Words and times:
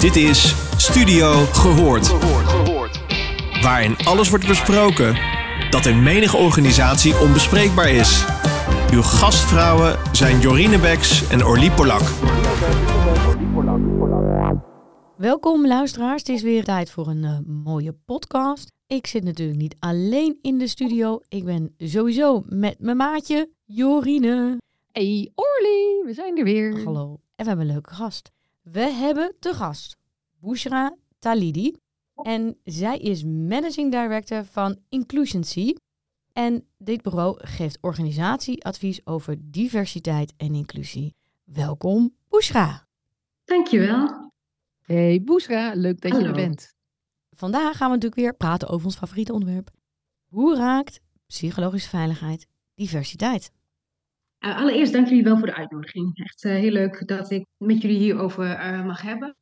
Dit 0.00 0.16
is 0.16 0.54
Studio 0.76 1.32
Gehoord. 1.32 2.08
Waarin 3.62 3.96
alles 3.96 4.30
wordt 4.30 4.46
besproken 4.46 5.16
dat 5.70 5.86
in 5.86 6.02
menige 6.02 6.36
organisatie 6.36 7.18
onbespreekbaar 7.18 7.90
is. 7.90 8.24
Uw 8.92 9.02
gastvrouwen 9.02 9.98
zijn 10.12 10.40
Jorine 10.40 10.78
Beks 10.78 11.28
en 11.28 11.44
Orlie 11.44 11.70
Polak. 11.70 12.02
Welkom 15.16 15.66
luisteraars, 15.66 16.22
het 16.22 16.28
is 16.28 16.42
weer 16.42 16.64
tijd 16.64 16.90
voor 16.90 17.06
een 17.06 17.24
eh, 17.24 17.38
mooie 17.64 17.92
podcast. 17.92 18.72
Ik 18.86 19.06
zit 19.06 19.24
natuurlijk 19.24 19.58
niet 19.58 19.76
alleen 19.78 20.38
in 20.42 20.58
de 20.58 20.66
studio. 20.66 21.20
Ik 21.28 21.44
ben 21.44 21.74
sowieso 21.78 22.42
met 22.46 22.76
mijn 22.78 22.96
maatje 22.96 23.50
Jorine. 23.64 24.56
Hey 24.92 25.32
Orly, 25.34 26.02
we 26.04 26.12
zijn 26.14 26.38
er 26.38 26.44
weer. 26.44 26.84
Hallo. 26.84 27.10
En 27.10 27.44
we 27.44 27.48
hebben 27.48 27.66
een 27.66 27.72
leuke 27.72 27.94
gast. 27.94 28.30
We 28.72 28.80
hebben 28.80 29.34
te 29.40 29.54
gast 29.54 29.96
Bushra 30.40 30.96
Talidi. 31.18 31.76
En 32.14 32.56
zij 32.64 32.98
is 32.98 33.24
Managing 33.24 33.90
Director 33.90 34.44
van 34.44 34.78
Inclusioncy. 34.88 35.74
En 36.32 36.66
dit 36.78 37.02
bureau 37.02 37.46
geeft 37.46 37.78
organisatieadvies 37.80 39.06
over 39.06 39.36
diversiteit 39.40 40.32
en 40.36 40.54
inclusie. 40.54 41.14
Welkom, 41.44 42.14
Bushra. 42.28 42.86
Dankjewel. 43.44 44.32
Hey 44.82 45.22
Boesra, 45.22 45.72
leuk 45.74 46.00
dat 46.00 46.12
je 46.12 46.24
er 46.24 46.32
bent. 46.32 46.74
Vandaag 47.30 47.76
gaan 47.76 47.88
we 47.88 47.94
natuurlijk 47.94 48.20
weer 48.20 48.36
praten 48.36 48.68
over 48.68 48.86
ons 48.86 48.96
favoriete 48.96 49.32
onderwerp. 49.32 49.70
Hoe 50.26 50.56
raakt 50.56 51.00
psychologische 51.26 51.88
veiligheid 51.88 52.46
diversiteit? 52.74 53.50
Uh, 54.40 54.56
allereerst 54.56 54.92
dank 54.92 55.08
jullie 55.08 55.24
wel 55.24 55.38
voor 55.38 55.46
de 55.46 55.54
uitnodiging. 55.54 56.18
Echt 56.18 56.44
eh, 56.44 56.52
heel 56.52 56.70
leuk 56.70 57.06
dat 57.06 57.30
ik 57.30 57.46
met 57.56 57.82
jullie 57.82 57.98
hierover 57.98 58.50
eh, 58.50 58.84
mag 58.84 59.02
hebben. 59.02 59.36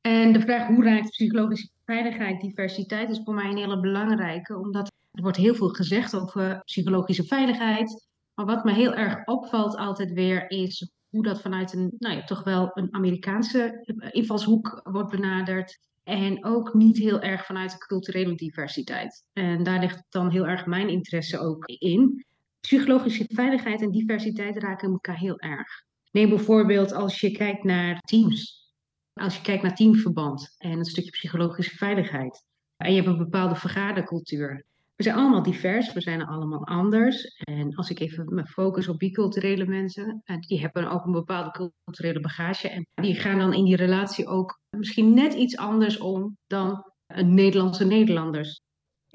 En 0.00 0.32
de 0.32 0.40
vraag 0.40 0.66
hoe 0.66 0.84
raakt 0.84 1.10
psychologische 1.10 1.68
veiligheid 1.84 2.40
diversiteit 2.40 3.10
is 3.10 3.20
voor 3.24 3.34
mij 3.34 3.50
een 3.50 3.56
hele 3.56 3.80
belangrijke, 3.80 4.58
omdat 4.58 4.92
er 5.12 5.22
wordt 5.22 5.36
heel 5.36 5.54
veel 5.54 5.68
gezegd 5.68 6.16
over 6.16 6.60
psychologische 6.64 7.24
veiligheid. 7.24 8.08
Maar 8.34 8.46
wat 8.46 8.64
me 8.64 8.72
heel 8.72 8.94
erg 8.94 9.26
opvalt 9.26 9.76
altijd 9.76 10.12
weer 10.12 10.50
is 10.50 10.90
hoe 11.08 11.22
dat 11.22 11.40
vanuit 11.40 11.72
een, 11.72 11.94
nou 11.98 12.16
ja, 12.16 12.24
toch 12.24 12.44
wel 12.44 12.70
een 12.74 12.94
Amerikaanse 12.94 13.82
eh, 13.84 14.08
invalshoek 14.10 14.80
wordt 14.84 15.10
benaderd. 15.10 15.78
En 16.02 16.44
ook 16.44 16.74
niet 16.74 16.98
heel 16.98 17.20
erg 17.20 17.44
vanuit 17.44 17.70
de 17.70 17.78
culturele 17.78 18.34
diversiteit. 18.34 19.24
En 19.32 19.62
daar 19.62 19.80
ligt 19.80 20.02
dan 20.08 20.30
heel 20.30 20.46
erg 20.46 20.66
mijn 20.66 20.88
interesse 20.88 21.38
ook 21.38 21.64
in. 21.66 22.24
Psychologische 22.60 23.24
veiligheid 23.28 23.82
en 23.82 23.90
diversiteit 23.90 24.58
raken 24.58 24.90
elkaar 24.90 25.18
heel 25.18 25.38
erg. 25.38 25.84
Neem 26.10 26.28
bijvoorbeeld 26.28 26.92
als 26.92 27.20
je 27.20 27.30
kijkt 27.30 27.64
naar 27.64 28.00
teams. 28.00 28.70
Als 29.12 29.36
je 29.36 29.42
kijkt 29.42 29.62
naar 29.62 29.74
teamverband 29.74 30.54
en 30.58 30.78
het 30.78 30.88
stukje 30.88 31.10
psychologische 31.10 31.76
veiligheid. 31.76 32.44
En 32.76 32.90
je 32.90 32.96
hebt 32.96 33.06
een 33.12 33.18
bepaalde 33.18 33.56
vergadercultuur. 33.56 34.64
We 34.96 35.02
zijn 35.02 35.16
allemaal 35.16 35.42
divers, 35.42 35.92
we 35.92 36.00
zijn 36.00 36.26
allemaal 36.26 36.66
anders. 36.66 37.26
En 37.26 37.74
als 37.74 37.90
ik 37.90 38.00
even 38.00 38.34
me 38.34 38.46
focus 38.46 38.88
op 38.88 38.98
biculturele 38.98 39.66
mensen, 39.66 40.20
eh, 40.24 40.36
die 40.38 40.60
hebben 40.60 40.90
ook 40.90 41.04
een 41.04 41.12
bepaalde 41.12 41.72
culturele 41.84 42.20
bagage. 42.20 42.68
En 42.68 42.86
die 42.94 43.14
gaan 43.14 43.38
dan 43.38 43.52
in 43.52 43.64
die 43.64 43.76
relatie 43.76 44.26
ook 44.26 44.60
misschien 44.70 45.14
net 45.14 45.34
iets 45.34 45.56
anders 45.56 45.98
om 45.98 46.36
dan 46.46 46.92
een 47.06 47.34
Nederlandse 47.34 47.84
Nederlanders. 47.84 48.60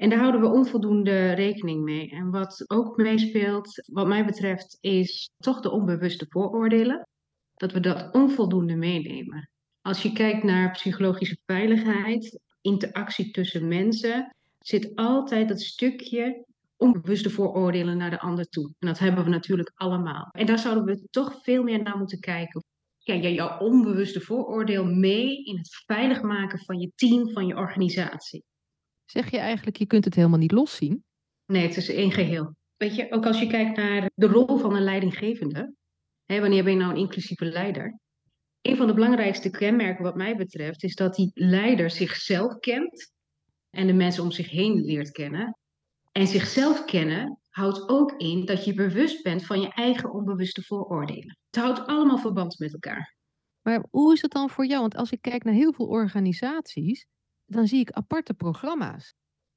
En 0.02 0.08
daar 0.08 0.18
houden 0.18 0.40
we 0.40 0.46
onvoldoende 0.46 1.32
rekening 1.32 1.82
mee. 1.82 2.10
En 2.10 2.30
wat 2.30 2.64
ook 2.66 2.96
meespeelt, 2.96 3.82
wat 3.92 4.06
mij 4.06 4.24
betreft, 4.24 4.78
is 4.80 5.30
toch 5.38 5.60
de 5.60 5.70
onbewuste 5.70 6.26
vooroordelen. 6.28 7.08
Dat 7.54 7.72
we 7.72 7.80
dat 7.80 8.14
onvoldoende 8.14 8.76
meenemen. 8.76 9.50
Als 9.80 10.02
je 10.02 10.12
kijkt 10.12 10.42
naar 10.42 10.70
psychologische 10.70 11.38
veiligheid, 11.44 12.40
interactie 12.60 13.30
tussen 13.30 13.68
mensen, 13.68 14.36
zit 14.58 14.94
altijd 14.94 15.48
dat 15.48 15.60
stukje 15.60 16.46
onbewuste 16.76 17.30
vooroordelen 17.30 17.96
naar 17.96 18.10
de 18.10 18.20
ander 18.20 18.44
toe. 18.44 18.74
En 18.78 18.86
dat 18.86 18.98
hebben 18.98 19.24
we 19.24 19.30
natuurlijk 19.30 19.72
allemaal. 19.74 20.28
En 20.30 20.46
daar 20.46 20.58
zouden 20.58 20.84
we 20.84 21.06
toch 21.10 21.42
veel 21.42 21.62
meer 21.62 21.82
naar 21.82 21.98
moeten 21.98 22.20
kijken. 22.20 22.64
Ja, 22.98 23.14
jouw 23.14 23.58
onbewuste 23.58 24.20
vooroordeel 24.20 24.84
mee 24.84 25.44
in 25.44 25.56
het 25.56 25.82
veilig 25.86 26.22
maken 26.22 26.58
van 26.58 26.78
je 26.78 26.92
team, 26.94 27.30
van 27.30 27.46
je 27.46 27.56
organisatie. 27.56 28.44
Zeg 29.12 29.30
je 29.30 29.38
eigenlijk, 29.38 29.76
je 29.76 29.86
kunt 29.86 30.04
het 30.04 30.14
helemaal 30.14 30.38
niet 30.38 30.52
loszien? 30.52 31.04
Nee, 31.46 31.66
het 31.66 31.76
is 31.76 31.88
één 31.88 32.12
geheel. 32.12 32.54
Weet 32.76 32.96
je, 32.96 33.12
ook 33.12 33.26
als 33.26 33.40
je 33.40 33.46
kijkt 33.46 33.76
naar 33.76 34.10
de 34.14 34.26
rol 34.26 34.58
van 34.58 34.74
een 34.74 34.82
leidinggevende. 34.82 35.74
Hè, 36.24 36.40
wanneer 36.40 36.64
ben 36.64 36.72
je 36.72 36.78
nou 36.78 36.90
een 36.90 36.98
inclusieve 36.98 37.44
leider? 37.44 37.98
Een 38.60 38.76
van 38.76 38.86
de 38.86 38.94
belangrijkste 38.94 39.50
kenmerken 39.50 40.04
wat 40.04 40.16
mij 40.16 40.36
betreft 40.36 40.82
is 40.82 40.94
dat 40.94 41.14
die 41.14 41.30
leider 41.34 41.90
zichzelf 41.90 42.58
kent 42.58 43.12
en 43.70 43.86
de 43.86 43.92
mensen 43.92 44.22
om 44.22 44.30
zich 44.30 44.50
heen 44.50 44.80
leert 44.80 45.10
kennen. 45.10 45.58
En 46.12 46.26
zichzelf 46.26 46.84
kennen 46.84 47.40
houdt 47.48 47.88
ook 47.88 48.12
in 48.12 48.44
dat 48.44 48.64
je 48.64 48.74
bewust 48.74 49.22
bent 49.22 49.46
van 49.46 49.60
je 49.60 49.68
eigen 49.68 50.12
onbewuste 50.12 50.62
vooroordelen. 50.62 51.38
Het 51.50 51.62
houdt 51.62 51.86
allemaal 51.86 52.18
verband 52.18 52.58
met 52.58 52.72
elkaar. 52.72 53.16
Maar 53.62 53.86
hoe 53.90 54.12
is 54.12 54.22
het 54.22 54.30
dan 54.30 54.50
voor 54.50 54.66
jou? 54.66 54.80
Want 54.80 54.96
als 54.96 55.12
ik 55.12 55.22
kijk 55.22 55.44
naar 55.44 55.54
heel 55.54 55.72
veel 55.72 55.86
organisaties, 55.86 57.06
dan 57.52 57.66
zie 57.66 57.80
ik 57.80 57.90
aparte 57.90 58.34
programma's. 58.34 59.14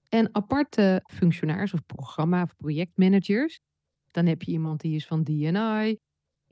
En 0.09 0.29
aparte 0.31 1.03
functionaris 1.13 1.73
of 1.73 1.85
programma- 1.85 2.41
of 2.41 2.56
projectmanagers. 2.56 3.59
Dan 4.11 4.25
heb 4.25 4.41
je 4.41 4.51
iemand 4.51 4.81
die 4.81 4.95
is 4.95 5.07
van 5.07 5.23
D&I. 5.23 5.97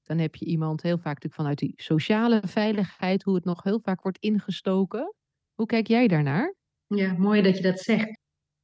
Dan 0.04 0.18
heb 0.18 0.36
je 0.36 0.46
iemand 0.46 0.82
heel 0.82 0.98
vaak 0.98 1.06
natuurlijk 1.06 1.34
vanuit 1.34 1.58
die 1.58 1.74
sociale 1.76 2.42
veiligheid, 2.46 3.24
hoe 3.24 3.36
het 3.36 3.46
nog 3.46 3.64
heel 3.64 3.80
vaak 3.80 4.02
wordt 4.02 4.18
ingestoken. 4.18 5.16
Hoe 5.54 5.66
kijk 5.66 5.88
jij 5.88 6.08
daarnaar? 6.08 6.56
Ja, 6.88 7.14
mooi 7.18 7.42
dat 7.42 7.58
je 7.58 7.64
dat 7.64 7.80
zegt. 7.80 8.20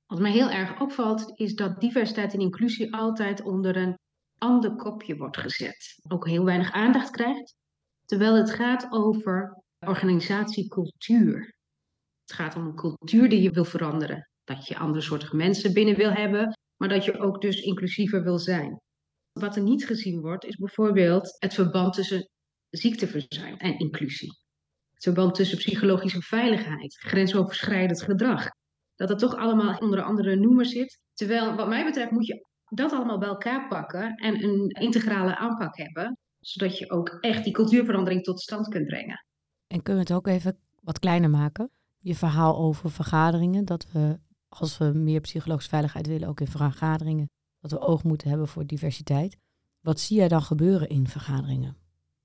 Wat 0.05 0.19
mij 0.19 0.31
heel 0.31 0.49
erg 0.49 0.81
opvalt, 0.81 1.39
is 1.39 1.55
dat 1.55 1.79
diversiteit 1.79 2.33
en 2.33 2.39
inclusie 2.39 2.93
altijd 2.93 3.41
onder 3.41 3.77
een 3.77 3.97
ander 4.37 4.75
kopje 4.75 5.17
wordt 5.17 5.37
gezet. 5.37 5.99
Ook 6.07 6.27
heel 6.27 6.45
weinig 6.45 6.71
aandacht 6.71 7.09
krijgt. 7.09 7.55
Terwijl 8.05 8.35
het 8.35 8.51
gaat 8.51 8.91
over 8.91 9.63
organisatiecultuur. 9.79 11.57
Het 12.29 12.37
gaat 12.37 12.55
om 12.55 12.65
een 12.65 12.75
cultuur 12.75 13.29
die 13.29 13.41
je 13.41 13.51
wil 13.51 13.65
veranderen. 13.65 14.29
Dat 14.43 14.67
je 14.67 14.77
andere 14.77 15.01
soorten 15.01 15.37
mensen 15.37 15.73
binnen 15.73 15.95
wil 15.95 16.11
hebben, 16.11 16.57
maar 16.75 16.89
dat 16.89 17.05
je 17.05 17.19
ook 17.19 17.41
dus 17.41 17.61
inclusiever 17.61 18.23
wil 18.23 18.37
zijn. 18.37 18.81
Wat 19.31 19.55
er 19.55 19.61
niet 19.61 19.85
gezien 19.85 20.21
wordt, 20.21 20.45
is 20.45 20.55
bijvoorbeeld 20.55 21.35
het 21.39 21.53
verband 21.53 21.93
tussen 21.93 22.29
ziekteverzuim 22.69 23.55
en 23.57 23.77
inclusie. 23.79 24.39
Het 24.93 25.03
verband 25.03 25.35
tussen 25.35 25.57
psychologische 25.57 26.21
veiligheid, 26.21 26.95
grensoverschrijdend 26.95 28.01
gedrag. 28.01 28.47
Dat 28.95 29.09
het 29.09 29.19
toch 29.19 29.35
allemaal 29.35 29.77
onder 29.77 30.01
andere 30.01 30.35
noemer 30.35 30.65
zit. 30.65 30.99
Terwijl, 31.13 31.55
wat 31.55 31.67
mij 31.67 31.83
betreft, 31.83 32.11
moet 32.11 32.27
je 32.27 32.47
dat 32.65 32.91
allemaal 32.91 33.19
bij 33.19 33.29
elkaar 33.29 33.67
pakken 33.67 34.15
en 34.15 34.43
een 34.43 34.69
integrale 34.69 35.37
aanpak 35.37 35.77
hebben. 35.77 36.17
Zodat 36.39 36.77
je 36.77 36.89
ook 36.89 37.09
echt 37.09 37.43
die 37.43 37.53
cultuurverandering 37.53 38.23
tot 38.23 38.41
stand 38.41 38.67
kunt 38.67 38.85
brengen. 38.85 39.25
En 39.67 39.83
kunnen 39.83 40.03
we 40.03 40.13
het 40.13 40.17
ook 40.17 40.27
even 40.27 40.57
wat 40.79 40.99
kleiner 40.99 41.29
maken? 41.29 41.71
Je 42.01 42.15
verhaal 42.15 42.57
over 42.57 42.91
vergaderingen, 42.91 43.65
dat 43.65 43.91
we 43.91 44.19
als 44.47 44.77
we 44.77 44.85
meer 44.85 45.21
psychologische 45.21 45.69
veiligheid 45.69 46.07
willen, 46.07 46.27
ook 46.27 46.39
in 46.39 46.47
vergaderingen, 46.47 47.29
dat 47.59 47.71
we 47.71 47.79
oog 47.79 48.03
moeten 48.03 48.29
hebben 48.29 48.47
voor 48.47 48.65
diversiteit. 48.65 49.37
Wat 49.79 49.99
zie 49.99 50.17
jij 50.17 50.27
dan 50.27 50.41
gebeuren 50.41 50.89
in 50.89 51.07
vergaderingen? 51.07 51.77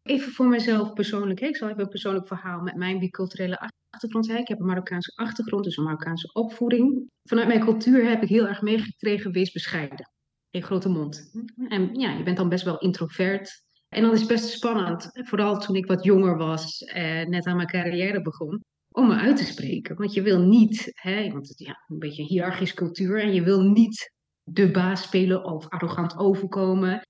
Even 0.02 0.32
voor 0.32 0.48
mezelf 0.48 0.92
persoonlijk. 0.92 1.40
Ik 1.40 1.56
zal 1.56 1.68
even 1.68 1.82
een 1.82 1.88
persoonlijk 1.88 2.26
verhaal 2.26 2.60
met 2.60 2.76
mijn 2.76 2.98
biculturele 2.98 3.70
achtergrond. 3.90 4.28
hè. 4.28 4.36
Ik 4.36 4.48
heb 4.48 4.60
een 4.60 4.66
Marokkaanse 4.66 5.12
achtergrond, 5.14 5.64
dus 5.64 5.76
een 5.76 5.84
Marokkaanse 5.84 6.32
opvoeding. 6.32 7.10
Vanuit 7.22 7.48
mijn 7.48 7.60
cultuur 7.60 8.08
heb 8.08 8.22
ik 8.22 8.28
heel 8.28 8.46
erg 8.46 8.62
meegekregen, 8.62 9.32
wees 9.32 9.52
bescheiden. 9.52 10.10
In 10.50 10.62
grote 10.62 10.88
mond. 10.88 11.30
En 11.68 11.94
ja, 11.94 12.10
je 12.10 12.22
bent 12.22 12.36
dan 12.36 12.48
best 12.48 12.64
wel 12.64 12.78
introvert. 12.78 13.62
En 13.88 14.02
dan 14.02 14.12
is 14.12 14.26
best 14.26 14.48
spannend, 14.48 15.10
vooral 15.12 15.58
toen 15.58 15.76
ik 15.76 15.86
wat 15.86 16.04
jonger 16.04 16.36
was, 16.36 16.78
eh, 16.80 17.24
net 17.26 17.46
aan 17.46 17.56
mijn 17.56 17.68
carrière 17.68 18.22
begon, 18.22 18.60
om 18.94 19.06
me 19.06 19.14
uit 19.14 19.36
te 19.36 19.44
spreken. 19.44 19.96
Want 19.96 20.14
je 20.14 20.22
wil 20.22 20.40
niet, 20.40 20.92
hè, 20.94 21.30
want 21.30 21.48
het, 21.48 21.58
ja, 21.58 21.84
een 21.88 21.98
beetje 21.98 22.22
een 22.22 22.28
hiërarchische 22.28 22.74
cultuur, 22.74 23.22
en 23.22 23.34
je 23.34 23.42
wil 23.42 23.60
niet 23.60 24.12
de 24.42 24.70
baas 24.70 25.02
spelen 25.02 25.44
of 25.44 25.68
arrogant 25.68 26.16
overkomen. 26.16 27.00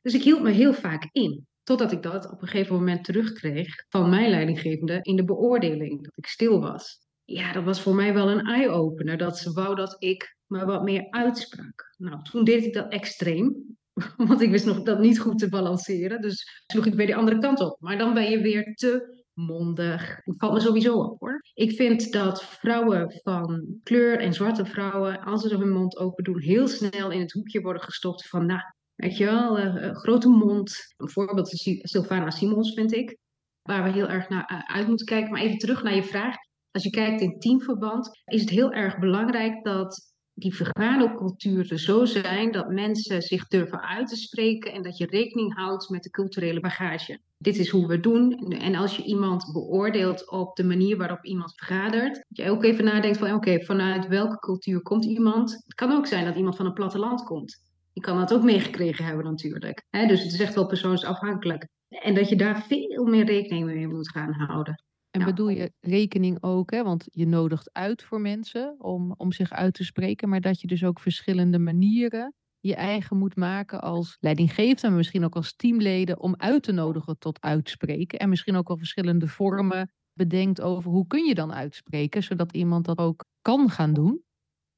Dus 0.00 0.14
ik 0.14 0.22
hield 0.22 0.42
me 0.42 0.50
heel 0.50 0.74
vaak 0.74 1.08
in. 1.12 1.46
Totdat 1.62 1.92
ik 1.92 2.02
dat 2.02 2.30
op 2.30 2.42
een 2.42 2.48
gegeven 2.48 2.74
moment 2.74 3.04
terugkreeg 3.04 3.84
van 3.88 4.10
mijn 4.10 4.30
leidinggevende 4.30 4.98
in 5.02 5.16
de 5.16 5.24
beoordeling, 5.24 6.02
dat 6.02 6.16
ik 6.16 6.26
stil 6.26 6.60
was. 6.60 6.98
Ja, 7.24 7.52
dat 7.52 7.64
was 7.64 7.80
voor 7.80 7.94
mij 7.94 8.14
wel 8.14 8.30
een 8.30 8.46
eye-opener, 8.46 9.16
dat 9.16 9.38
ze 9.38 9.52
wou 9.52 9.74
dat 9.74 9.96
ik 9.98 10.36
me 10.46 10.64
wat 10.64 10.82
meer 10.82 11.06
uitsprak. 11.10 11.94
Nou, 11.96 12.22
toen 12.22 12.44
deed 12.44 12.64
ik 12.64 12.72
dat 12.72 12.92
extreem, 12.92 13.76
want 14.28 14.40
ik 14.40 14.50
wist 14.50 14.66
nog 14.66 14.82
dat 14.82 14.98
niet 14.98 15.20
goed 15.20 15.38
te 15.38 15.48
balanceren. 15.48 16.20
Dus 16.20 16.64
sloeg 16.66 16.86
ik 16.86 16.94
weer 16.94 17.06
de 17.06 17.14
andere 17.14 17.38
kant 17.38 17.60
op. 17.60 17.76
Maar 17.80 17.98
dan 17.98 18.14
ben 18.14 18.30
je 18.30 18.40
weer 18.40 18.74
te 18.74 19.22
mondig. 19.34 20.20
Dat 20.24 20.34
valt 20.38 20.52
me 20.52 20.60
sowieso 20.60 20.98
op 20.98 21.20
hoor. 21.20 21.31
Ik 21.54 21.72
vind 21.72 22.12
dat 22.12 22.44
vrouwen 22.44 23.20
van 23.22 23.78
kleur 23.82 24.18
en 24.18 24.32
zwarte 24.32 24.64
vrouwen, 24.64 25.20
als 25.20 25.42
ze 25.42 25.56
hun 25.56 25.72
mond 25.72 25.96
open 25.96 26.24
doen, 26.24 26.40
heel 26.40 26.68
snel 26.68 27.10
in 27.10 27.20
het 27.20 27.32
hoekje 27.32 27.60
worden 27.60 27.82
gestopt 27.82 28.28
van, 28.28 28.46
nou, 28.46 28.60
weet 28.94 29.16
je 29.16 29.24
wel, 29.24 29.58
eh, 29.58 29.84
eh, 29.84 29.96
grote 29.96 30.28
mond. 30.28 30.76
Een 30.96 31.10
voorbeeld 31.10 31.52
is 31.52 31.80
Sylvana 31.82 32.30
Simons, 32.30 32.74
vind 32.74 32.92
ik. 32.92 33.20
waar 33.62 33.84
we 33.84 33.90
heel 33.90 34.08
erg 34.08 34.28
naar 34.28 34.64
uit 34.66 34.88
moeten 34.88 35.06
kijken. 35.06 35.30
Maar 35.30 35.40
even 35.40 35.58
terug 35.58 35.82
naar 35.82 35.94
je 35.94 36.04
vraag. 36.04 36.36
Als 36.70 36.82
je 36.82 36.90
kijkt 36.90 37.20
in 37.20 37.38
teamverband, 37.38 38.10
is 38.24 38.40
het 38.40 38.50
heel 38.50 38.72
erg 38.72 38.98
belangrijk 38.98 39.64
dat 39.64 40.11
die 40.34 40.54
vergaderculturen 40.54 41.78
zo 41.78 42.04
zijn 42.04 42.52
dat 42.52 42.68
mensen 42.68 43.22
zich 43.22 43.46
durven 43.46 43.80
uit 43.80 44.08
te 44.08 44.16
spreken 44.16 44.72
en 44.72 44.82
dat 44.82 44.96
je 44.96 45.06
rekening 45.06 45.54
houdt 45.54 45.88
met 45.88 46.02
de 46.02 46.10
culturele 46.10 46.60
bagage. 46.60 47.18
Dit 47.38 47.56
is 47.56 47.68
hoe 47.68 47.86
we 47.86 48.00
doen. 48.00 48.38
En 48.38 48.74
als 48.74 48.96
je 48.96 49.02
iemand 49.02 49.52
beoordeelt 49.52 50.30
op 50.30 50.56
de 50.56 50.64
manier 50.64 50.96
waarop 50.96 51.24
iemand 51.24 51.54
vergadert, 51.54 52.14
dat 52.28 52.46
je 52.46 52.50
ook 52.50 52.64
even 52.64 52.84
nadenkt 52.84 53.18
van 53.18 53.34
oké, 53.34 53.60
vanuit 53.64 54.06
welke 54.06 54.38
cultuur 54.38 54.82
komt 54.82 55.04
iemand? 55.04 55.52
Het 55.52 55.74
kan 55.74 55.92
ook 55.92 56.06
zijn 56.06 56.24
dat 56.24 56.36
iemand 56.36 56.56
van 56.56 56.66
een 56.66 56.72
platteland 56.72 57.22
komt. 57.22 57.70
Je 57.92 58.00
kan 58.00 58.18
dat 58.18 58.34
ook 58.34 58.42
meegekregen 58.42 59.04
hebben 59.04 59.24
natuurlijk. 59.24 59.84
Dus 59.90 60.22
het 60.22 60.32
is 60.32 60.40
echt 60.40 60.54
wel 60.54 60.66
persoonsafhankelijk. 60.66 61.68
En 61.88 62.14
dat 62.14 62.28
je 62.28 62.36
daar 62.36 62.62
veel 62.62 63.04
meer 63.04 63.24
rekening 63.24 63.64
mee 63.64 63.88
moet 63.88 64.10
gaan 64.10 64.32
houden. 64.32 64.84
En 65.12 65.24
bedoel 65.24 65.48
je 65.48 65.72
rekening 65.80 66.42
ook, 66.42 66.70
hè? 66.70 66.82
want 66.82 67.04
je 67.10 67.26
nodigt 67.26 67.72
uit 67.72 68.02
voor 68.02 68.20
mensen 68.20 68.74
om, 68.78 69.14
om 69.16 69.32
zich 69.32 69.50
uit 69.50 69.74
te 69.74 69.84
spreken, 69.84 70.28
maar 70.28 70.40
dat 70.40 70.60
je 70.60 70.66
dus 70.66 70.84
ook 70.84 71.00
verschillende 71.00 71.58
manieren 71.58 72.34
je 72.62 72.74
eigen 72.74 73.16
moet 73.16 73.36
maken 73.36 73.80
als 73.80 74.16
leidinggevende, 74.20 74.88
maar 74.88 74.96
misschien 74.96 75.24
ook 75.24 75.34
als 75.34 75.56
teamleden 75.56 76.20
om 76.20 76.34
uit 76.36 76.62
te 76.62 76.72
nodigen 76.72 77.18
tot 77.18 77.40
uitspreken. 77.40 78.18
En 78.18 78.28
misschien 78.28 78.56
ook 78.56 78.68
al 78.68 78.78
verschillende 78.78 79.28
vormen 79.28 79.92
bedenkt 80.12 80.60
over 80.60 80.90
hoe 80.90 81.06
kun 81.06 81.24
je 81.24 81.34
dan 81.34 81.52
uitspreken, 81.52 82.22
zodat 82.22 82.52
iemand 82.52 82.84
dat 82.84 82.98
ook 82.98 83.24
kan 83.40 83.70
gaan 83.70 83.92
doen. 83.92 84.22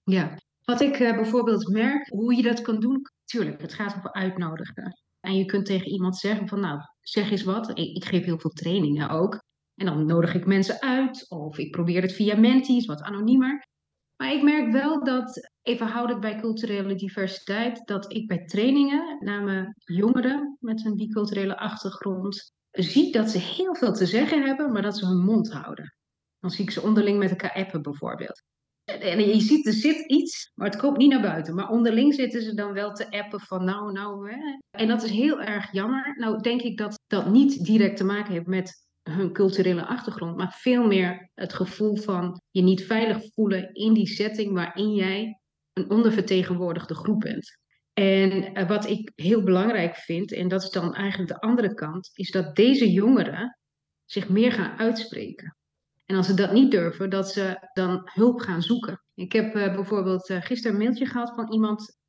Ja, 0.02 0.38
wat 0.64 0.80
ik 0.80 0.98
uh, 0.98 1.14
bijvoorbeeld 1.14 1.68
merk, 1.68 2.08
hoe 2.08 2.36
je 2.36 2.42
dat 2.42 2.60
kan 2.60 2.80
doen, 2.80 3.02
tuurlijk, 3.24 3.60
het 3.60 3.74
gaat 3.74 3.96
over 3.96 4.12
uitnodigen. 4.12 5.04
En 5.20 5.36
je 5.36 5.44
kunt 5.44 5.66
tegen 5.66 5.90
iemand 5.90 6.16
zeggen 6.16 6.48
van 6.48 6.60
nou, 6.60 6.78
zeg 7.00 7.30
eens 7.30 7.42
wat. 7.44 7.68
Ik, 7.68 7.96
ik 7.96 8.04
geef 8.04 8.24
heel 8.24 8.38
veel 8.38 8.50
trainingen 8.50 9.08
ook. 9.08 9.42
En 9.74 9.86
dan 9.86 10.06
nodig 10.06 10.34
ik 10.34 10.46
mensen 10.46 10.80
uit 10.80 11.30
of 11.30 11.58
ik 11.58 11.70
probeer 11.70 12.02
het 12.02 12.12
via 12.12 12.36
menties, 12.36 12.86
wat 12.86 13.02
anoniemer. 13.02 13.66
Maar 14.16 14.32
ik 14.32 14.42
merk 14.42 14.72
wel 14.72 15.04
dat, 15.04 15.50
even 15.62 15.86
houdend 15.86 16.20
bij 16.20 16.40
culturele 16.40 16.94
diversiteit, 16.94 17.86
dat 17.86 18.12
ik 18.12 18.26
bij 18.26 18.44
trainingen, 18.44 19.16
name 19.20 19.74
jongeren 19.78 20.56
met 20.60 20.84
een 20.84 20.96
biculturele 20.96 21.58
achtergrond, 21.58 22.52
zie 22.70 23.12
dat 23.12 23.30
ze 23.30 23.38
heel 23.38 23.74
veel 23.74 23.92
te 23.92 24.06
zeggen 24.06 24.42
hebben, 24.42 24.72
maar 24.72 24.82
dat 24.82 24.98
ze 24.98 25.06
hun 25.06 25.24
mond 25.24 25.52
houden. 25.52 25.96
Dan 26.38 26.50
zie 26.50 26.64
ik 26.64 26.70
ze 26.70 26.82
onderling 26.82 27.18
met 27.18 27.30
elkaar 27.30 27.52
appen 27.52 27.82
bijvoorbeeld. 27.82 28.42
En 28.84 29.20
je 29.20 29.40
ziet, 29.40 29.66
er 29.66 29.72
zit 29.72 30.10
iets, 30.10 30.50
maar 30.54 30.70
het 30.70 30.80
komt 30.80 30.96
niet 30.96 31.10
naar 31.10 31.22
buiten. 31.22 31.54
Maar 31.54 31.68
onderling 31.68 32.14
zitten 32.14 32.42
ze 32.42 32.54
dan 32.54 32.72
wel 32.72 32.92
te 32.92 33.10
appen 33.10 33.40
van 33.40 33.64
nou, 33.64 33.92
nou. 33.92 34.30
Hè. 34.30 34.58
En 34.70 34.88
dat 34.88 35.02
is 35.02 35.10
heel 35.10 35.40
erg 35.40 35.72
jammer. 35.72 36.14
Nou 36.18 36.40
denk 36.40 36.62
ik 36.62 36.76
dat 36.76 37.00
dat 37.06 37.30
niet 37.30 37.64
direct 37.64 37.96
te 37.96 38.04
maken 38.04 38.32
heeft 38.32 38.46
met 38.46 38.83
hun 39.10 39.32
culturele 39.32 39.86
achtergrond, 39.86 40.36
maar 40.36 40.52
veel 40.52 40.86
meer 40.86 41.30
het 41.34 41.52
gevoel 41.52 41.96
van 41.96 42.42
je 42.50 42.62
niet 42.62 42.86
veilig 42.86 43.32
voelen 43.32 43.74
in 43.74 43.92
die 43.92 44.06
setting 44.06 44.52
waarin 44.52 44.94
jij 44.94 45.40
een 45.72 45.90
ondervertegenwoordigde 45.90 46.94
groep 46.94 47.20
bent. 47.20 47.58
En 47.92 48.54
eh, 48.54 48.68
wat 48.68 48.88
ik 48.88 49.12
heel 49.14 49.42
belangrijk 49.42 49.96
vind, 49.96 50.32
en 50.32 50.48
dat 50.48 50.62
is 50.62 50.70
dan 50.70 50.94
eigenlijk 50.94 51.30
de 51.30 51.40
andere 51.40 51.74
kant, 51.74 52.10
is 52.12 52.30
dat 52.30 52.56
deze 52.56 52.92
jongeren 52.92 53.58
zich 54.04 54.28
meer 54.28 54.52
gaan 54.52 54.78
uitspreken. 54.78 55.56
En 56.06 56.16
als 56.16 56.26
ze 56.26 56.34
dat 56.34 56.52
niet 56.52 56.70
durven, 56.70 57.10
dat 57.10 57.30
ze 57.30 57.68
dan 57.72 58.10
hulp 58.12 58.40
gaan 58.40 58.62
zoeken. 58.62 59.02
Ik 59.14 59.32
heb 59.32 59.54
uh, 59.54 59.74
bijvoorbeeld 59.74 60.30
uh, 60.30 60.42
gisteren 60.42 60.76
een 60.76 60.82
mailtje 60.82 61.06
gehad 61.06 61.34
van 61.34 61.52
iemand. 61.52 62.02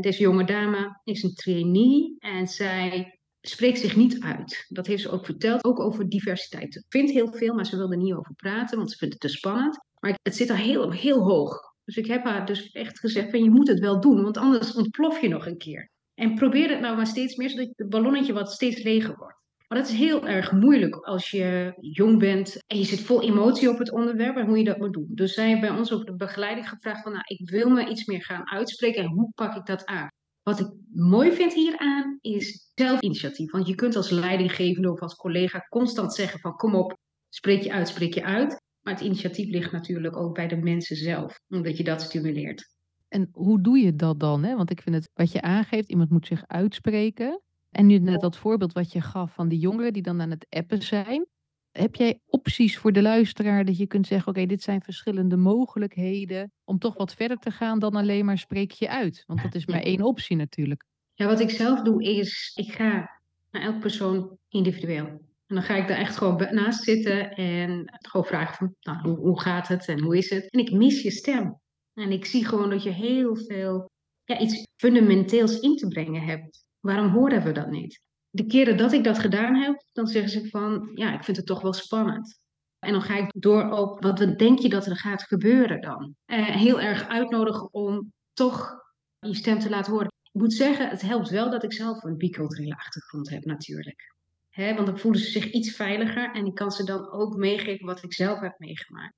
Deze 0.00 0.22
jonge 0.22 0.44
dame 0.44 1.00
is 1.04 1.22
een 1.22 1.34
trainee 1.34 2.16
en 2.18 2.48
zij 2.48 3.20
spreekt 3.42 3.78
zich 3.78 3.96
niet 3.96 4.20
uit. 4.20 4.66
Dat 4.68 4.86
heeft 4.86 5.02
ze 5.02 5.10
ook 5.10 5.24
verteld, 5.24 5.64
ook 5.64 5.80
over 5.80 6.08
diversiteit. 6.08 6.72
Ze 6.72 6.84
vindt 6.88 7.12
heel 7.12 7.32
veel, 7.32 7.54
maar 7.54 7.66
ze 7.66 7.76
wil 7.76 7.90
er 7.90 7.96
niet 7.96 8.14
over 8.14 8.34
praten, 8.34 8.76
want 8.76 8.90
ze 8.90 8.96
vindt 8.96 9.14
het 9.14 9.22
te 9.22 9.38
spannend. 9.38 9.78
Maar 10.00 10.18
het 10.22 10.36
zit 10.36 10.48
er 10.48 10.56
heel, 10.56 10.90
heel 10.90 11.22
hoog. 11.22 11.60
Dus 11.84 11.96
ik 11.96 12.06
heb 12.06 12.24
haar 12.24 12.46
dus 12.46 12.70
echt 12.70 12.98
gezegd, 12.98 13.30
van, 13.30 13.42
je 13.42 13.50
moet 13.50 13.68
het 13.68 13.78
wel 13.78 14.00
doen, 14.00 14.22
want 14.22 14.36
anders 14.36 14.74
ontplof 14.74 15.20
je 15.20 15.28
nog 15.28 15.46
een 15.46 15.58
keer. 15.58 15.90
En 16.14 16.34
probeer 16.34 16.70
het 16.70 16.80
nou 16.80 16.96
maar 16.96 17.06
steeds 17.06 17.36
meer, 17.36 17.50
zodat 17.50 17.68
het 17.76 17.88
ballonnetje 17.88 18.32
wat 18.32 18.52
steeds 18.52 18.82
leger 18.82 19.16
wordt. 19.16 19.40
Maar 19.68 19.80
dat 19.80 19.90
is 19.90 19.98
heel 19.98 20.26
erg 20.26 20.52
moeilijk 20.52 20.96
als 20.96 21.30
je 21.30 21.74
jong 21.80 22.18
bent 22.18 22.62
en 22.66 22.78
je 22.78 22.84
zit 22.84 23.00
vol 23.00 23.22
emotie 23.22 23.70
op 23.70 23.78
het 23.78 23.92
onderwerp 23.92 24.36
en 24.36 24.46
hoe 24.46 24.58
je 24.58 24.64
dat 24.64 24.78
moet 24.78 24.92
doen. 24.92 25.08
Dus 25.08 25.34
zij 25.34 25.50
hebben 25.50 25.68
bij 25.68 25.78
ons 25.78 25.92
ook 25.92 26.06
de 26.06 26.16
begeleiding 26.16 26.68
gevraagd 26.68 27.02
van, 27.02 27.12
nou, 27.12 27.24
ik 27.26 27.50
wil 27.50 27.70
me 27.70 27.88
iets 27.88 28.04
meer 28.04 28.24
gaan 28.24 28.50
uitspreken 28.50 29.02
en 29.02 29.10
hoe 29.10 29.30
pak 29.34 29.56
ik 29.56 29.66
dat 29.66 29.86
aan? 29.86 30.08
Wat 30.42 30.60
ik 30.60 30.66
mooi 30.92 31.32
vind 31.32 31.54
hieraan 31.54 32.18
is 32.20 32.71
zelfinitiatief. 32.86 33.50
Want 33.50 33.66
je 33.66 33.74
kunt 33.74 33.96
als 33.96 34.10
leidinggevende 34.10 34.92
of 34.92 35.00
als 35.00 35.14
collega 35.14 35.66
constant 35.68 36.14
zeggen 36.14 36.40
van 36.40 36.56
kom 36.56 36.74
op, 36.74 36.96
spreek 37.28 37.62
je 37.62 37.72
uit, 37.72 37.88
spreek 37.88 38.14
je 38.14 38.24
uit. 38.24 38.60
Maar 38.82 38.94
het 38.94 39.02
initiatief 39.02 39.48
ligt 39.48 39.72
natuurlijk 39.72 40.16
ook 40.16 40.34
bij 40.34 40.48
de 40.48 40.56
mensen 40.56 40.96
zelf, 40.96 41.40
omdat 41.48 41.76
je 41.76 41.84
dat 41.84 42.02
stimuleert. 42.02 42.70
En 43.08 43.28
hoe 43.32 43.60
doe 43.60 43.78
je 43.78 43.96
dat 43.96 44.20
dan? 44.20 44.44
Hè? 44.44 44.56
Want 44.56 44.70
ik 44.70 44.82
vind 44.82 44.94
het 44.94 45.10
wat 45.14 45.32
je 45.32 45.42
aangeeft, 45.42 45.88
iemand 45.88 46.10
moet 46.10 46.26
zich 46.26 46.44
uitspreken. 46.46 47.42
En 47.70 47.86
nu 47.86 47.98
net 47.98 48.20
dat 48.20 48.36
voorbeeld 48.36 48.72
wat 48.72 48.92
je 48.92 49.00
gaf 49.00 49.34
van 49.34 49.48
die 49.48 49.58
jongeren 49.58 49.92
die 49.92 50.02
dan 50.02 50.20
aan 50.20 50.30
het 50.30 50.46
appen 50.48 50.82
zijn. 50.82 51.26
Heb 51.72 51.94
jij 51.94 52.20
opties 52.26 52.78
voor 52.78 52.92
de 52.92 53.02
luisteraar 53.02 53.64
dat 53.64 53.76
je 53.76 53.86
kunt 53.86 54.06
zeggen: 54.06 54.28
Oké, 54.28 54.46
dit 54.46 54.62
zijn 54.62 54.82
verschillende 54.82 55.36
mogelijkheden 55.36 56.52
om 56.64 56.78
toch 56.78 56.96
wat 56.96 57.14
verder 57.14 57.36
te 57.36 57.50
gaan 57.50 57.78
dan 57.78 57.96
alleen 57.96 58.24
maar 58.24 58.38
spreek 58.38 58.70
je 58.70 58.88
uit? 58.88 59.24
Want 59.26 59.42
dat 59.42 59.54
is 59.54 59.66
maar 59.66 59.80
één 59.80 60.02
optie 60.02 60.36
natuurlijk. 60.36 60.84
Ja, 61.14 61.26
wat 61.26 61.40
ik 61.40 61.50
zelf 61.50 61.80
doe 61.82 62.02
is: 62.02 62.52
ik 62.54 62.72
ga 62.72 63.20
naar 63.50 63.62
elk 63.62 63.80
persoon 63.80 64.38
individueel. 64.48 65.06
En 65.46 65.58
dan 65.58 65.62
ga 65.62 65.74
ik 65.74 65.88
daar 65.88 65.98
echt 65.98 66.16
gewoon 66.16 66.48
naast 66.50 66.82
zitten 66.82 67.30
en 67.30 67.98
gewoon 67.98 68.26
vragen: 68.26 68.56
van, 68.56 68.74
nou, 68.80 69.08
hoe, 69.08 69.18
hoe 69.18 69.40
gaat 69.40 69.68
het 69.68 69.88
en 69.88 70.00
hoe 70.00 70.16
is 70.16 70.30
het? 70.30 70.50
En 70.50 70.60
ik 70.60 70.72
mis 70.72 71.02
je 71.02 71.10
stem. 71.10 71.60
En 71.94 72.12
ik 72.12 72.24
zie 72.24 72.46
gewoon 72.46 72.70
dat 72.70 72.82
je 72.82 72.90
heel 72.90 73.36
veel, 73.36 73.90
ja, 74.24 74.38
iets 74.38 74.66
fundamenteels 74.76 75.60
in 75.60 75.76
te 75.76 75.88
brengen 75.88 76.22
hebt. 76.22 76.64
Waarom 76.80 77.08
horen 77.08 77.42
we 77.42 77.52
dat 77.52 77.70
niet? 77.70 78.00
de 78.34 78.46
keren 78.46 78.76
dat 78.76 78.92
ik 78.92 79.04
dat 79.04 79.18
gedaan 79.18 79.54
heb, 79.54 79.84
dan 79.92 80.06
zeggen 80.06 80.30
ze 80.30 80.48
van, 80.48 80.90
ja, 80.94 81.14
ik 81.14 81.24
vind 81.24 81.36
het 81.36 81.46
toch 81.46 81.60
wel 81.60 81.72
spannend. 81.72 82.40
En 82.78 82.92
dan 82.92 83.02
ga 83.02 83.16
ik 83.16 83.32
door 83.34 83.70
op, 83.70 84.02
wat 84.02 84.38
denk 84.38 84.58
je 84.58 84.68
dat 84.68 84.86
er 84.86 84.96
gaat 84.96 85.22
gebeuren 85.22 85.80
dan? 85.80 86.14
Eh, 86.24 86.46
heel 86.46 86.80
erg 86.80 87.08
uitnodigen 87.08 87.72
om 87.72 88.12
toch 88.32 88.80
je 89.18 89.34
stem 89.34 89.58
te 89.58 89.70
laten 89.70 89.92
horen. 89.92 90.12
Ik 90.32 90.40
moet 90.40 90.52
zeggen, 90.52 90.88
het 90.88 91.02
helpt 91.02 91.28
wel 91.28 91.50
dat 91.50 91.62
ik 91.62 91.72
zelf 91.72 92.02
een 92.02 92.16
biculturele 92.16 92.74
achtergrond 92.74 93.30
heb 93.30 93.44
natuurlijk. 93.44 94.14
want 94.54 94.86
dan 94.86 94.98
voelen 94.98 95.20
ze 95.20 95.30
zich 95.30 95.50
iets 95.50 95.76
veiliger 95.76 96.32
en 96.34 96.46
ik 96.46 96.54
kan 96.54 96.70
ze 96.70 96.84
dan 96.84 97.10
ook 97.10 97.36
meegeven 97.36 97.86
wat 97.86 98.02
ik 98.02 98.12
zelf 98.12 98.40
heb 98.40 98.58
meegemaakt. 98.58 99.14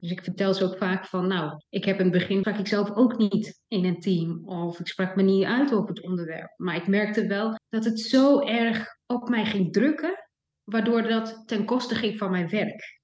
Dus 0.00 0.10
ik 0.10 0.24
vertel 0.24 0.54
ze 0.54 0.64
ook 0.64 0.76
vaak 0.76 1.06
van, 1.06 1.26
nou, 1.26 1.62
ik 1.68 1.84
heb 1.84 1.98
in 1.98 2.04
het 2.04 2.12
begin 2.12 2.40
sprak 2.40 2.58
ik 2.58 2.66
zelf 2.66 2.90
ook 2.90 3.18
niet 3.18 3.62
in 3.68 3.84
een 3.84 4.00
team 4.00 4.48
of 4.48 4.80
ik 4.80 4.86
sprak 4.86 5.16
me 5.16 5.22
niet 5.22 5.44
uit 5.44 5.72
over 5.72 5.88
het 5.88 6.02
onderwerp. 6.02 6.52
Maar 6.56 6.76
ik 6.76 6.86
merkte 6.86 7.26
wel 7.26 7.58
dat 7.68 7.84
het 7.84 8.00
zo 8.00 8.40
erg 8.40 8.86
op 9.06 9.28
mij 9.28 9.44
ging 9.44 9.72
drukken, 9.72 10.28
waardoor 10.64 11.02
dat 11.02 11.42
ten 11.46 11.64
koste 11.64 11.94
ging 11.94 12.18
van 12.18 12.30
mijn 12.30 12.48
werk. 12.48 13.00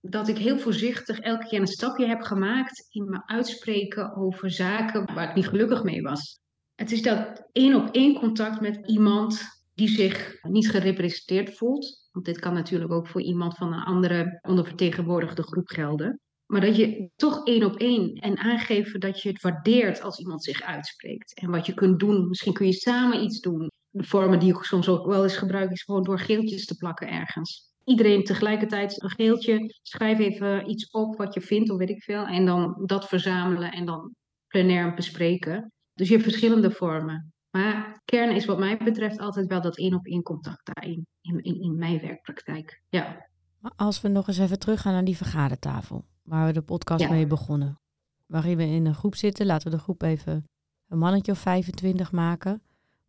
Dat 0.00 0.28
ik 0.28 0.38
heel 0.38 0.58
voorzichtig 0.58 1.18
elke 1.18 1.46
keer 1.46 1.60
een 1.60 1.66
stapje 1.66 2.06
heb 2.06 2.20
gemaakt 2.20 2.86
in 2.90 3.08
me 3.08 3.22
uitspreken 3.26 4.16
over 4.16 4.50
zaken 4.50 5.14
waar 5.14 5.28
ik 5.28 5.34
niet 5.34 5.48
gelukkig 5.48 5.82
mee 5.82 6.02
was. 6.02 6.40
Het 6.78 6.92
is 6.92 7.02
dat 7.02 7.48
één 7.52 7.74
op 7.74 7.88
één 7.94 8.14
contact 8.14 8.60
met 8.60 8.86
iemand 8.86 9.42
die 9.74 9.88
zich 9.88 10.38
niet 10.42 10.70
gerepresenteerd 10.70 11.56
voelt. 11.56 12.08
Want 12.12 12.24
dit 12.24 12.38
kan 12.38 12.54
natuurlijk 12.54 12.92
ook 12.92 13.08
voor 13.08 13.22
iemand 13.22 13.56
van 13.56 13.72
een 13.72 13.82
andere 13.82 14.38
ondervertegenwoordigde 14.42 15.42
groep 15.42 15.68
gelden. 15.68 16.20
Maar 16.46 16.60
dat 16.60 16.76
je 16.76 17.10
toch 17.16 17.44
één 17.44 17.64
op 17.64 17.76
één 17.76 18.14
en 18.14 18.38
aangeven 18.38 19.00
dat 19.00 19.22
je 19.22 19.28
het 19.28 19.42
waardeert 19.42 20.02
als 20.02 20.18
iemand 20.18 20.44
zich 20.44 20.62
uitspreekt. 20.62 21.40
En 21.40 21.50
wat 21.50 21.66
je 21.66 21.74
kunt 21.74 21.98
doen, 21.98 22.28
misschien 22.28 22.52
kun 22.52 22.66
je 22.66 22.72
samen 22.72 23.22
iets 23.22 23.40
doen. 23.40 23.70
De 23.90 24.04
vormen 24.04 24.38
die 24.38 24.54
ik 24.54 24.62
soms 24.62 24.88
ook 24.88 25.06
wel 25.06 25.22
eens 25.22 25.36
gebruik, 25.36 25.70
is 25.70 25.82
gewoon 25.82 26.02
door 26.02 26.18
geeltjes 26.18 26.64
te 26.64 26.76
plakken 26.76 27.08
ergens. 27.08 27.72
Iedereen 27.84 28.24
tegelijkertijd 28.24 29.02
een 29.02 29.10
geeltje, 29.10 29.74
schrijf 29.82 30.18
even 30.18 30.70
iets 30.70 30.90
op 30.90 31.16
wat 31.16 31.34
je 31.34 31.40
vindt 31.40 31.70
of 31.70 31.78
weet 31.78 31.90
ik 31.90 32.02
veel. 32.02 32.26
En 32.26 32.46
dan 32.46 32.82
dat 32.86 33.08
verzamelen 33.08 33.72
en 33.72 33.84
dan 33.84 34.14
plenair 34.48 34.94
bespreken. 34.94 35.72
Dus 35.98 36.08
je 36.08 36.14
hebt 36.14 36.28
verschillende 36.28 36.70
vormen. 36.70 37.32
Maar 37.50 38.00
kern 38.04 38.34
is 38.34 38.44
wat 38.44 38.58
mij 38.58 38.76
betreft 38.76 39.18
altijd 39.18 39.46
wel 39.46 39.60
dat 39.60 39.78
één 39.78 39.94
op 39.94 40.06
één 40.06 40.22
contact 40.22 40.70
daarin, 40.74 41.06
in, 41.20 41.42
in, 41.42 41.60
in 41.60 41.76
mijn 41.78 42.00
werkpraktijk. 42.00 42.82
Ja. 42.88 43.28
Als 43.76 44.00
we 44.00 44.08
nog 44.08 44.28
eens 44.28 44.38
even 44.38 44.58
teruggaan 44.58 44.92
naar 44.92 45.04
die 45.04 45.16
vergadertafel 45.16 46.04
waar 46.22 46.46
we 46.46 46.52
de 46.52 46.62
podcast 46.62 47.08
mee 47.08 47.26
begonnen. 47.26 47.80
Waarin 48.26 48.56
we 48.56 48.64
in 48.64 48.86
een 48.86 48.94
groep 48.94 49.14
zitten, 49.14 49.46
laten 49.46 49.70
we 49.70 49.76
de 49.76 49.82
groep 49.82 50.02
even 50.02 50.44
een 50.88 50.98
mannetje 50.98 51.32
of 51.32 51.38
25 51.38 52.12
maken. 52.12 52.62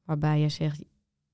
Waarbij 0.04 0.40
je 0.40 0.50
zegt, 0.50 0.84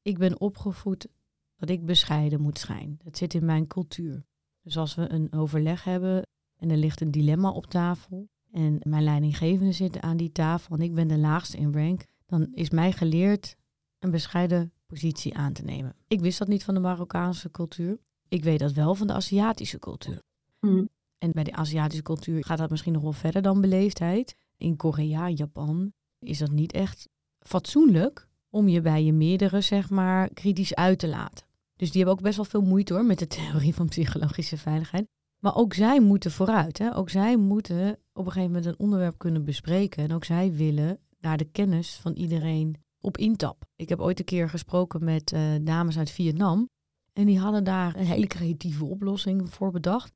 ik 0.02 0.18
ben 0.18 0.40
opgevoed 0.40 1.08
dat 1.56 1.70
ik 1.70 1.86
bescheiden 1.86 2.42
moet 2.42 2.60
zijn. 2.60 3.00
Dat 3.04 3.18
zit 3.18 3.34
in 3.34 3.46
mijn 3.46 3.68
cultuur. 3.68 4.26
Dus 4.62 4.78
als 4.78 4.96
we 4.96 5.12
een 5.12 5.34
overleg 5.34 5.84
hebben 5.84 6.28
en 6.58 6.70
er 6.70 6.78
ligt 6.78 7.02
een 7.02 7.12
dilemma 7.12 7.50
op 7.50 7.66
tafel 7.66 8.30
en 8.56 8.80
mijn 8.84 9.04
leidinggevende 9.04 9.72
zit 9.72 10.00
aan 10.00 10.18
die 10.18 10.32
tafel 10.32 10.76
en 10.76 10.82
ik 10.82 10.94
ben 10.94 11.08
de 11.08 11.18
laagste 11.18 11.58
in 11.58 11.74
rank, 11.74 12.06
dan 12.26 12.48
is 12.54 12.70
mij 12.70 12.92
geleerd 12.92 13.56
een 14.00 14.12
bescheiden 14.12 14.74
positie 14.86 15.36
aan 15.36 15.54
te 15.54 15.64
nemen. 15.64 15.96
Ik 16.08 16.20
wist 16.20 16.40
dat 16.40 16.48
niet 16.48 16.64
van 16.64 16.74
de 16.74 16.80
Marokkaanse 16.80 17.52
cultuur. 17.52 18.00
Ik 18.28 18.44
weet 18.44 18.60
dat 18.60 18.72
wel 18.72 18.96
van 18.96 19.08
de 19.08 19.14
Aziatische 19.14 19.80
cultuur. 19.80 20.22
Mhm. 20.60 20.86
En 21.18 21.32
bij 21.32 21.44
de 21.44 21.54
Aziatische 21.54 22.04
cultuur 22.04 22.44
gaat 22.44 22.58
dat 22.58 22.70
misschien 22.70 22.94
nog 22.94 23.02
wel 23.02 23.12
verder 23.12 23.42
dan 23.42 23.62
beleefdheid. 23.62 24.36
In 24.58 24.76
Korea, 24.76 25.30
Japan 25.30 25.94
is 26.20 26.38
dat 26.38 26.52
niet 26.52 26.74
echt 26.74 27.10
fatsoenlijk 27.40 28.28
om 28.50 28.68
je 28.68 28.82
bij 28.82 29.04
je 29.04 29.14
meerdere, 29.14 29.62
zeg 29.62 29.90
maar, 29.90 30.30
kritisch 30.34 30.76
uit 30.76 31.00
te 31.00 31.08
laten. 31.08 31.46
Dus 31.76 31.92
die 31.92 31.98
hebben 31.98 32.18
ook 32.18 32.26
best 32.26 32.36
wel 32.36 32.46
veel 32.46 32.62
moeite 32.62 32.94
hoor 32.94 33.06
met 33.06 33.20
de 33.20 33.28
theorie 33.38 33.76
van 33.76 33.88
psychologische 33.88 34.58
veiligheid. 34.58 35.08
Maar 35.40 35.56
ook 35.56 35.74
zij 35.74 36.00
moeten 36.02 36.32
vooruit. 36.32 36.78
Hè? 36.78 36.96
Ook 36.96 37.10
zij 37.10 37.38
moeten 37.38 38.00
op 38.16 38.26
een 38.26 38.32
gegeven 38.32 38.54
moment 38.54 38.66
een 38.66 38.80
onderwerp 38.80 39.18
kunnen 39.18 39.44
bespreken. 39.44 40.04
En 40.04 40.14
ook 40.14 40.24
zij 40.24 40.54
willen 40.54 41.00
naar 41.20 41.38
de 41.38 41.52
kennis 41.52 41.96
van 41.96 42.14
iedereen 42.14 42.76
op 43.00 43.18
intap. 43.18 43.66
Ik 43.76 43.90
heb 43.90 44.00
ooit 44.00 44.20
een 44.20 44.26
keer 44.26 44.50
gesproken 44.50 45.04
met 45.04 45.32
eh, 45.32 45.42
dames 45.62 45.98
uit 45.98 46.10
Vietnam. 46.10 46.70
En 47.14 47.26
die 47.26 47.40
hadden 47.40 47.64
daar 47.64 47.96
een 47.96 48.06
hele 48.06 48.28
creatieve 48.28 48.86
oplossing 48.86 49.50
voor 49.50 49.72
bedacht. 49.72 50.12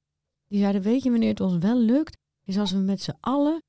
Die 0.47 0.59
zeiden, 0.59 0.81
weet 0.81 1.03
je 1.03 1.11
wanneer 1.11 1.29
het 1.29 1.41
ons 1.41 1.57
wel 1.57 1.77
lukt? 1.77 2.17
Is 2.45 2.57
als 2.57 2.71
we 2.71 2.77
met 2.77 3.01
z'n 3.01 3.17
allen 3.19 3.61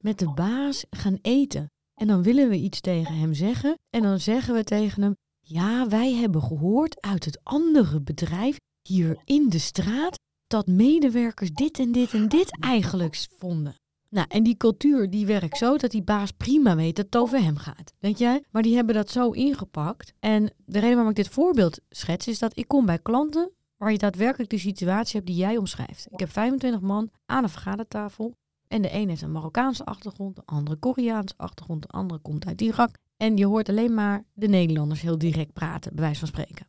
met 0.00 0.18
de 0.18 0.30
baas 0.30 0.84
gaan 0.90 1.18
eten. 1.22 1.70
En 1.94 2.06
dan 2.06 2.22
willen 2.22 2.48
we 2.48 2.56
iets 2.56 2.80
tegen 2.80 3.14
hem 3.14 3.34
zeggen. 3.34 3.74
En 3.90 4.02
dan 4.02 4.20
zeggen 4.20 4.54
we 4.54 4.64
tegen 4.64 5.02
hem, 5.02 5.14
ja, 5.40 5.88
wij 5.88 6.14
hebben 6.14 6.42
gehoord 6.42 7.00
uit 7.00 7.24
het 7.24 7.40
andere 7.42 8.00
bedrijf 8.00 8.56
hier 8.88 9.20
in 9.24 9.48
de 9.48 9.58
straat 9.58 10.16
dat 10.46 10.66
medewerkers 10.66 11.52
dit 11.52 11.78
en 11.78 11.92
dit 11.92 12.14
en 12.14 12.28
dit 12.28 12.58
eigenlijk 12.60 13.26
vonden. 13.36 13.74
Nou, 14.08 14.26
en 14.30 14.42
die 14.42 14.56
cultuur 14.56 15.10
die 15.10 15.26
werkt 15.26 15.56
zo 15.56 15.76
dat 15.76 15.90
die 15.90 16.02
baas 16.02 16.30
prima 16.30 16.76
weet 16.76 16.96
dat 16.96 17.04
het 17.04 17.16
over 17.16 17.42
hem 17.42 17.56
gaat. 17.56 17.92
Weet 17.98 18.18
jij? 18.18 18.44
Maar 18.50 18.62
die 18.62 18.74
hebben 18.74 18.94
dat 18.94 19.10
zo 19.10 19.30
ingepakt. 19.30 20.12
En 20.18 20.42
de 20.64 20.78
reden 20.78 20.94
waarom 20.94 21.08
ik 21.08 21.16
dit 21.16 21.28
voorbeeld 21.28 21.80
schets 21.90 22.28
is 22.28 22.38
dat 22.38 22.56
ik 22.58 22.68
kom 22.68 22.86
bij 22.86 22.98
klanten 22.98 23.50
waar 23.76 23.92
je 23.92 23.98
daadwerkelijk 23.98 24.50
de 24.50 24.58
situatie 24.58 25.14
hebt 25.14 25.26
die 25.26 25.36
jij 25.36 25.56
omschrijft. 25.56 26.06
Ik 26.10 26.18
heb 26.18 26.30
25 26.30 26.80
man 26.80 27.10
aan 27.26 27.42
een 27.42 27.48
vergadertafel. 27.48 28.34
En 28.68 28.82
de 28.82 28.92
een 28.92 29.08
heeft 29.08 29.22
een 29.22 29.32
Marokkaanse 29.32 29.84
achtergrond, 29.84 30.36
de 30.36 30.42
andere 30.44 30.76
Koreaanse 30.76 31.34
achtergrond, 31.36 31.82
de 31.82 31.88
andere 31.88 32.20
komt 32.20 32.46
uit 32.46 32.60
Irak. 32.60 32.96
En 33.16 33.36
je 33.36 33.46
hoort 33.46 33.68
alleen 33.68 33.94
maar 33.94 34.24
de 34.32 34.48
Nederlanders 34.48 35.00
heel 35.00 35.18
direct 35.18 35.52
praten, 35.52 35.94
bij 35.94 36.04
wijze 36.04 36.18
van 36.18 36.28
spreken. 36.28 36.66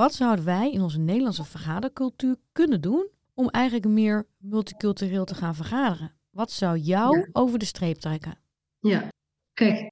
Wat 0.00 0.14
zouden 0.14 0.44
wij 0.44 0.70
in 0.70 0.80
onze 0.80 0.98
Nederlandse 0.98 1.44
vergadercultuur 1.44 2.36
kunnen 2.52 2.80
doen 2.80 3.08
om 3.34 3.48
eigenlijk 3.48 3.86
meer 3.86 4.26
multicultureel 4.38 5.24
te 5.24 5.34
gaan 5.34 5.54
vergaderen? 5.54 6.12
Wat 6.30 6.50
zou 6.50 6.78
jou 6.78 7.18
Ja. 7.18 7.28
over 7.32 7.58
de 7.58 7.64
streep 7.64 7.96
trekken? 7.96 8.38
Ja, 8.78 9.08
kijk, 9.52 9.90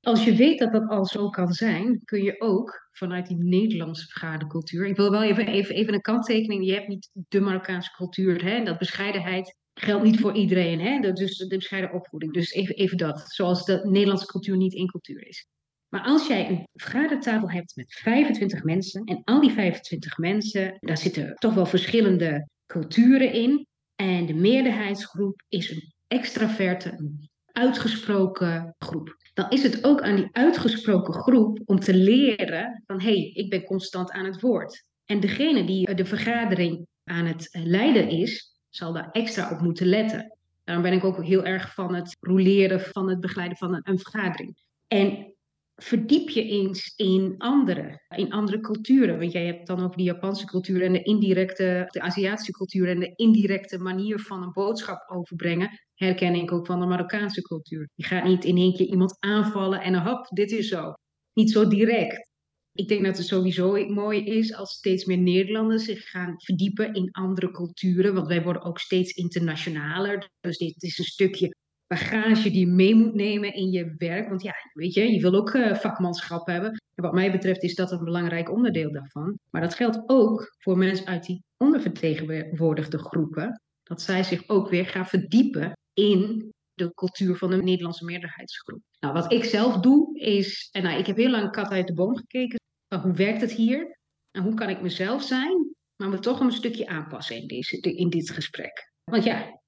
als 0.00 0.24
je 0.24 0.34
weet 0.34 0.58
dat 0.58 0.72
dat 0.72 0.88
al 0.88 1.06
zo 1.06 1.28
kan 1.28 1.52
zijn, 1.52 2.04
kun 2.04 2.22
je 2.22 2.40
ook 2.40 2.88
vanuit 2.92 3.26
die 3.26 3.36
Nederlandse 3.36 4.06
vergadercultuur. 4.06 4.86
Ik 4.86 4.96
wil 4.96 5.10
wel 5.10 5.22
even, 5.22 5.46
even, 5.46 5.74
even 5.74 5.94
een 5.94 6.00
kanttekening. 6.00 6.66
Je 6.66 6.72
hebt 6.72 6.88
niet 6.88 7.10
de 7.12 7.40
Marokkaanse 7.40 7.90
cultuur. 7.90 8.44
Hè? 8.44 8.64
Dat 8.64 8.78
bescheidenheid 8.78 9.56
geldt 9.74 10.04
niet 10.04 10.20
voor 10.20 10.34
iedereen. 10.34 10.80
Hè? 10.80 11.00
Dat, 11.00 11.16
dus 11.16 11.36
de 11.36 11.46
bescheiden 11.46 11.92
opvoeding. 11.92 12.32
Dus 12.32 12.52
even, 12.52 12.74
even 12.74 12.96
dat. 12.96 13.24
Zoals 13.26 13.64
de 13.64 13.80
Nederlandse 13.82 14.26
cultuur 14.26 14.56
niet 14.56 14.74
één 14.74 14.88
cultuur 14.88 15.26
is. 15.26 15.46
Maar 15.90 16.02
als 16.02 16.26
jij 16.26 16.48
een 16.48 16.68
vergadertafel 16.72 17.50
hebt 17.50 17.76
met 17.76 17.92
25 17.92 18.62
mensen. 18.62 19.04
En 19.04 19.22
al 19.24 19.40
die 19.40 19.50
25 19.50 20.18
mensen, 20.18 20.76
daar 20.80 20.98
zitten 20.98 21.34
toch 21.34 21.54
wel 21.54 21.66
verschillende 21.66 22.48
culturen 22.66 23.32
in. 23.32 23.66
En 23.94 24.26
de 24.26 24.34
meerderheidsgroep 24.34 25.42
is 25.48 25.70
een 25.70 25.92
extraverte, 26.06 26.92
een 26.96 27.28
uitgesproken 27.52 28.74
groep. 28.78 29.16
Dan 29.34 29.50
is 29.50 29.62
het 29.62 29.84
ook 29.84 30.02
aan 30.02 30.16
die 30.16 30.28
uitgesproken 30.32 31.14
groep 31.14 31.60
om 31.64 31.80
te 31.80 31.94
leren 31.94 32.82
van 32.86 33.00
hé, 33.00 33.06
hey, 33.06 33.30
ik 33.32 33.50
ben 33.50 33.64
constant 33.64 34.10
aan 34.10 34.24
het 34.24 34.40
woord. 34.40 34.84
En 35.04 35.20
degene 35.20 35.64
die 35.64 35.94
de 35.94 36.04
vergadering 36.04 36.86
aan 37.04 37.26
het 37.26 37.48
leiden 37.52 38.08
is, 38.08 38.58
zal 38.68 38.92
daar 38.92 39.10
extra 39.10 39.50
op 39.50 39.60
moeten 39.60 39.86
letten. 39.86 40.38
Daarom 40.64 40.84
ben 40.84 40.92
ik 40.92 41.04
ook 41.04 41.24
heel 41.24 41.44
erg 41.44 41.74
van 41.74 41.94
het 41.94 42.16
roleren, 42.20 42.80
van 42.80 43.08
het 43.08 43.20
begeleiden 43.20 43.58
van 43.58 43.80
een 43.82 43.98
vergadering. 43.98 44.56
En 44.86 45.34
verdiep 45.82 46.28
je 46.28 46.42
eens 46.42 46.92
in 46.96 47.34
andere, 47.38 48.00
in 48.16 48.32
andere 48.32 48.60
culturen. 48.60 49.18
Want 49.18 49.32
jij 49.32 49.46
hebt 49.46 49.66
dan 49.66 49.84
over 49.84 49.96
de 49.96 50.02
Japanse 50.02 50.46
cultuur 50.46 50.82
en 50.82 50.92
de 50.92 51.02
indirecte, 51.02 51.86
de 51.90 52.00
Aziatische 52.00 52.52
cultuur 52.52 52.88
en 52.88 53.00
de 53.00 53.12
indirecte 53.14 53.78
manier 53.78 54.18
van 54.18 54.42
een 54.42 54.52
boodschap 54.52 55.10
overbrengen. 55.10 55.80
Herken 55.94 56.34
ik 56.34 56.52
ook 56.52 56.66
van 56.66 56.80
de 56.80 56.86
Marokkaanse 56.86 57.42
cultuur. 57.42 57.88
Je 57.94 58.04
gaat 58.04 58.24
niet 58.24 58.44
in 58.44 58.56
één 58.56 58.74
keer 58.74 58.86
iemand 58.86 59.16
aanvallen 59.18 59.80
en 59.80 60.02
hop, 60.02 60.26
dit 60.28 60.50
is 60.50 60.68
zo. 60.68 60.92
Niet 61.32 61.50
zo 61.50 61.68
direct. 61.68 62.28
Ik 62.72 62.88
denk 62.88 63.04
dat 63.04 63.16
het 63.16 63.26
sowieso 63.26 63.86
mooi 63.88 64.24
is 64.24 64.54
als 64.54 64.72
steeds 64.72 65.04
meer 65.04 65.18
Nederlanders 65.18 65.84
zich 65.84 66.10
gaan 66.10 66.34
verdiepen 66.36 66.94
in 66.94 67.10
andere 67.10 67.50
culturen. 67.50 68.14
Want 68.14 68.26
wij 68.26 68.42
worden 68.42 68.62
ook 68.62 68.78
steeds 68.78 69.12
internationaler. 69.12 70.30
Dus 70.40 70.58
dit 70.58 70.82
is 70.82 70.98
een 70.98 71.04
stukje 71.04 71.54
bagage 71.90 72.50
die 72.50 72.66
je 72.66 72.66
mee 72.66 72.94
moet 72.94 73.14
nemen 73.14 73.54
in 73.54 73.70
je 73.70 73.94
werk. 73.96 74.28
Want 74.28 74.42
ja, 74.42 74.54
weet 74.72 74.94
je, 74.94 75.12
je 75.12 75.20
wil 75.20 75.34
ook 75.34 75.54
uh, 75.54 75.74
vakmanschap 75.74 76.46
hebben. 76.46 76.70
En 76.70 77.02
wat 77.02 77.12
mij 77.12 77.30
betreft 77.30 77.62
is 77.62 77.74
dat 77.74 77.90
een 77.90 78.04
belangrijk 78.04 78.50
onderdeel 78.50 78.92
daarvan. 78.92 79.38
Maar 79.50 79.60
dat 79.60 79.74
geldt 79.74 80.02
ook 80.06 80.54
voor 80.58 80.78
mensen 80.78 81.06
uit 81.06 81.24
die 81.24 81.42
ondervertegenwoordigde 81.56 82.98
groepen. 82.98 83.60
Dat 83.82 84.02
zij 84.02 84.22
zich 84.22 84.48
ook 84.48 84.68
weer 84.68 84.86
gaan 84.86 85.06
verdiepen 85.06 85.72
in 85.92 86.52
de 86.74 86.94
cultuur 86.94 87.36
van 87.36 87.50
de 87.50 87.62
Nederlandse 87.62 88.04
meerderheidsgroep. 88.04 88.80
Nou, 89.00 89.14
wat 89.14 89.32
ik 89.32 89.44
zelf 89.44 89.76
doe 89.80 90.18
is, 90.20 90.68
en 90.72 90.82
nou, 90.82 90.98
ik 90.98 91.06
heb 91.06 91.16
heel 91.16 91.30
lang 91.30 91.50
kat 91.50 91.70
uit 91.70 91.86
de 91.86 91.94
boom 91.94 92.16
gekeken. 92.16 92.60
Van 92.88 93.00
hoe 93.00 93.12
werkt 93.12 93.40
het 93.40 93.52
hier? 93.52 93.98
En 94.30 94.42
hoe 94.42 94.54
kan 94.54 94.68
ik 94.68 94.82
mezelf 94.82 95.22
zijn? 95.22 95.74
Maar 95.96 96.08
me 96.08 96.18
toch 96.18 96.40
een 96.40 96.52
stukje 96.52 96.86
aanpassen 96.86 97.36
in, 97.36 97.46
deze, 97.46 97.80
in 97.80 98.10
dit 98.10 98.30
gesprek. 98.30 98.92
Want 99.04 99.24
ja, 99.24 99.59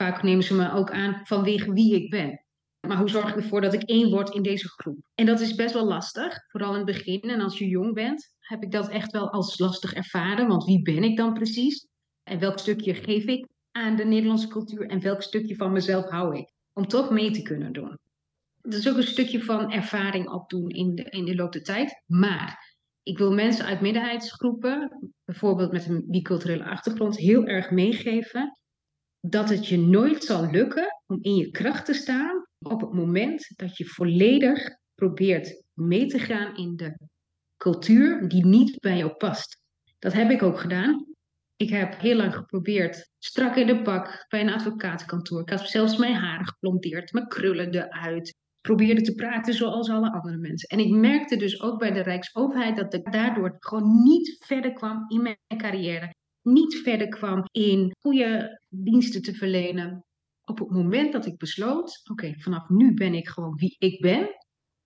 Vaak 0.00 0.22
nemen 0.22 0.44
ze 0.44 0.54
me 0.54 0.72
ook 0.72 0.90
aan 0.90 1.20
vanwege 1.24 1.72
wie 1.72 1.94
ik 1.94 2.10
ben. 2.10 2.44
Maar 2.86 2.96
hoe 2.96 3.08
zorg 3.08 3.28
ik 3.28 3.36
ervoor 3.36 3.60
dat 3.60 3.74
ik 3.74 3.82
één 3.82 4.10
word 4.10 4.34
in 4.34 4.42
deze 4.42 4.68
groep? 4.68 4.98
En 5.14 5.26
dat 5.26 5.40
is 5.40 5.54
best 5.54 5.74
wel 5.74 5.84
lastig, 5.84 6.44
vooral 6.48 6.70
in 6.70 6.76
het 6.76 6.86
begin. 6.86 7.20
En 7.20 7.40
als 7.40 7.58
je 7.58 7.68
jong 7.68 7.94
bent, 7.94 8.34
heb 8.38 8.62
ik 8.62 8.70
dat 8.70 8.88
echt 8.88 9.12
wel 9.12 9.30
als 9.30 9.58
lastig 9.58 9.94
ervaren. 9.94 10.46
Want 10.46 10.64
wie 10.64 10.82
ben 10.82 11.02
ik 11.02 11.16
dan 11.16 11.32
precies? 11.32 11.86
En 12.22 12.38
welk 12.38 12.58
stukje 12.58 12.94
geef 12.94 13.24
ik 13.24 13.46
aan 13.70 13.96
de 13.96 14.04
Nederlandse 14.04 14.48
cultuur? 14.48 14.88
En 14.88 15.00
welk 15.00 15.22
stukje 15.22 15.56
van 15.56 15.72
mezelf 15.72 16.08
hou 16.08 16.36
ik? 16.36 16.52
Om 16.72 16.86
toch 16.86 17.10
mee 17.10 17.30
te 17.30 17.42
kunnen 17.42 17.72
doen. 17.72 17.98
Dat 18.62 18.74
is 18.74 18.88
ook 18.88 18.96
een 18.96 19.02
stukje 19.02 19.42
van 19.42 19.72
ervaring 19.72 20.28
opdoen 20.28 20.68
in 20.68 20.94
de, 20.94 21.02
in 21.02 21.24
de 21.24 21.34
loop 21.34 21.52
der 21.52 21.62
tijd. 21.62 22.02
Maar 22.06 22.76
ik 23.02 23.18
wil 23.18 23.32
mensen 23.32 23.64
uit 23.64 23.80
minderheidsgroepen, 23.80 25.10
bijvoorbeeld 25.24 25.72
met 25.72 25.86
een 25.86 26.04
biculturele 26.06 26.64
achtergrond, 26.64 27.16
heel 27.16 27.44
erg 27.46 27.70
meegeven 27.70 28.59
dat 29.20 29.48
het 29.48 29.68
je 29.68 29.78
nooit 29.78 30.24
zal 30.24 30.50
lukken 30.50 31.02
om 31.06 31.18
in 31.22 31.34
je 31.34 31.50
kracht 31.50 31.84
te 31.84 31.94
staan 31.94 32.46
op 32.58 32.80
het 32.80 32.92
moment 32.92 33.52
dat 33.56 33.76
je 33.76 33.84
volledig 33.84 34.76
probeert 34.94 35.62
mee 35.72 36.06
te 36.06 36.18
gaan 36.18 36.56
in 36.56 36.76
de 36.76 36.98
cultuur 37.56 38.28
die 38.28 38.46
niet 38.46 38.80
bij 38.80 38.96
jou 38.96 39.12
past. 39.12 39.62
Dat 39.98 40.12
heb 40.12 40.30
ik 40.30 40.42
ook 40.42 40.58
gedaan. 40.58 41.06
Ik 41.56 41.70
heb 41.70 41.98
heel 41.98 42.16
lang 42.16 42.34
geprobeerd, 42.34 43.10
strak 43.18 43.56
in 43.56 43.66
de 43.66 43.82
pak, 43.82 44.24
bij 44.28 44.40
een 44.40 44.52
advocatenkantoor. 44.52 45.40
Ik 45.40 45.50
had 45.50 45.68
zelfs 45.68 45.96
mijn 45.96 46.14
haren 46.14 46.46
geblondeerd, 46.46 47.12
mijn 47.12 47.28
krullen 47.28 47.74
eruit. 47.74 48.34
Probeerde 48.60 49.00
te 49.00 49.14
praten 49.14 49.54
zoals 49.54 49.90
alle 49.90 50.12
andere 50.12 50.36
mensen. 50.36 50.68
En 50.68 50.78
ik 50.78 50.90
merkte 50.90 51.36
dus 51.36 51.60
ook 51.60 51.78
bij 51.78 51.92
de 51.92 52.00
Rijksoverheid 52.00 52.76
dat 52.76 52.94
ik 52.94 53.12
daardoor 53.12 53.56
gewoon 53.58 54.02
niet 54.02 54.44
verder 54.46 54.72
kwam 54.72 55.04
in 55.08 55.22
mijn 55.22 55.38
carrière 55.56 56.14
niet 56.52 56.76
verder 56.76 57.08
kwam 57.08 57.44
in 57.50 57.94
goede 58.00 58.60
diensten 58.68 59.22
te 59.22 59.34
verlenen. 59.34 60.04
Op 60.44 60.58
het 60.58 60.70
moment 60.70 61.12
dat 61.12 61.26
ik 61.26 61.38
besloot, 61.38 62.00
oké, 62.10 62.34
vanaf 62.38 62.68
nu 62.68 62.94
ben 62.94 63.14
ik 63.14 63.28
gewoon 63.28 63.54
wie 63.54 63.76
ik 63.78 64.00
ben. 64.00 64.28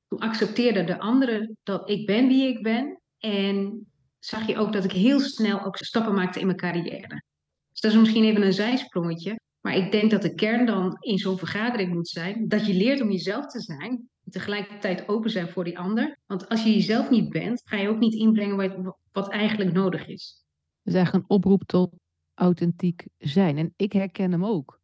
Toen 0.08 0.18
accepteerde 0.18 0.84
de 0.84 0.98
anderen 0.98 1.56
dat 1.62 1.90
ik 1.90 2.06
ben 2.06 2.28
wie 2.28 2.48
ik 2.48 2.62
ben. 2.62 3.00
En 3.18 3.86
zag 4.18 4.46
je 4.46 4.56
ook 4.56 4.72
dat 4.72 4.84
ik 4.84 4.92
heel 4.92 5.20
snel 5.20 5.64
ook 5.64 5.76
stappen 5.76 6.14
maakte 6.14 6.40
in 6.40 6.46
mijn 6.46 6.58
carrière. 6.58 7.22
Dus 7.70 7.80
dat 7.80 7.92
is 7.92 7.98
misschien 7.98 8.24
even 8.24 8.42
een 8.42 8.52
zijsprongetje. 8.52 9.40
Maar 9.60 9.76
ik 9.76 9.92
denk 9.92 10.10
dat 10.10 10.22
de 10.22 10.34
kern 10.34 10.66
dan 10.66 10.96
in 11.00 11.18
zo'n 11.18 11.38
vergadering 11.38 11.92
moet 11.92 12.08
zijn 12.08 12.48
dat 12.48 12.66
je 12.66 12.74
leert 12.74 13.00
om 13.00 13.10
jezelf 13.10 13.46
te 13.46 13.60
zijn. 13.60 14.08
En 14.24 14.30
tegelijkertijd 14.30 15.08
open 15.08 15.30
zijn 15.30 15.48
voor 15.48 15.64
die 15.64 15.78
ander. 15.78 16.18
Want 16.26 16.48
als 16.48 16.62
je 16.62 16.72
jezelf 16.72 17.10
niet 17.10 17.28
bent, 17.28 17.62
ga 17.64 17.76
je 17.76 17.88
ook 17.88 17.98
niet 17.98 18.14
inbrengen 18.14 18.56
wat, 18.56 18.96
wat 19.12 19.30
eigenlijk 19.30 19.72
nodig 19.72 20.06
is. 20.06 20.43
Dus 20.84 20.94
eigenlijk 20.94 21.24
een 21.28 21.36
oproep 21.36 21.64
tot 21.64 21.94
authentiek 22.34 23.06
zijn. 23.18 23.58
En 23.58 23.72
ik 23.76 23.92
herken 23.92 24.32
hem 24.32 24.44
ook. 24.44 24.80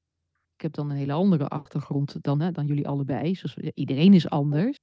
Ik 0.54 0.60
heb 0.62 0.72
dan 0.72 0.90
een 0.90 0.96
hele 0.96 1.12
andere 1.12 1.48
achtergrond 1.48 2.16
dan, 2.22 2.40
hè, 2.40 2.50
dan 2.52 2.66
jullie 2.66 2.88
allebei. 2.88 3.34
Zoals, 3.34 3.56
iedereen 3.74 4.14
is 4.14 4.28
anders. 4.30 4.76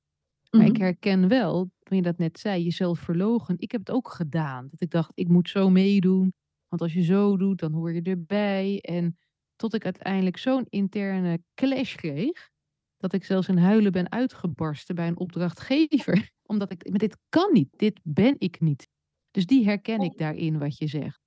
Maar 0.50 0.62
Mhm. 0.62 0.70
ik 0.72 0.78
herken 0.78 1.28
wel, 1.28 1.70
toen 1.80 1.98
je 1.98 2.04
dat 2.04 2.18
net 2.18 2.40
zei, 2.40 2.64
jezelf 2.64 3.00
verlogen. 3.00 3.56
Ik 3.60 3.72
heb 3.72 3.80
het 3.82 3.92
ook 3.96 4.10
gedaan. 4.10 4.68
Dat 4.72 4.82
ik 4.82 4.90
dacht, 4.92 5.12
ik 5.14 5.28
moet 5.28 5.50
zo 5.50 5.70
meedoen. 5.70 6.34
Want 6.68 6.82
als 6.82 6.94
je 6.94 7.04
zo 7.04 7.38
doet, 7.38 7.60
dan 7.60 7.74
hoor 7.74 7.94
je 7.94 8.02
erbij. 8.02 8.80
En 8.82 9.18
tot 9.56 9.74
ik 9.74 9.84
uiteindelijk 9.86 10.38
zo'n 10.38 10.66
interne 10.70 11.44
clash 11.54 11.96
kreeg. 11.96 12.50
Dat 12.98 13.14
ik 13.14 13.24
zelfs 13.24 13.48
in 13.48 13.58
huilen 13.58 13.92
ben 13.92 14.12
uitgebarsten 14.12 14.96
bij 14.96 15.08
een 15.08 15.18
opdrachtgever. 15.20 16.30
Omdat 16.44 16.72
ik, 16.72 16.90
maar 16.90 17.00
dit 17.00 17.18
kan 17.30 17.54
niet. 17.54 17.70
Dit 17.78 18.00
ben 18.04 18.36
ik 18.38 18.60
niet. 18.60 18.87
Dus 19.38 19.46
die 19.46 19.66
herken 19.66 20.02
ik 20.02 20.18
daarin 20.18 20.58
wat 20.58 20.78
je 20.78 20.88
zegt. 20.88 21.20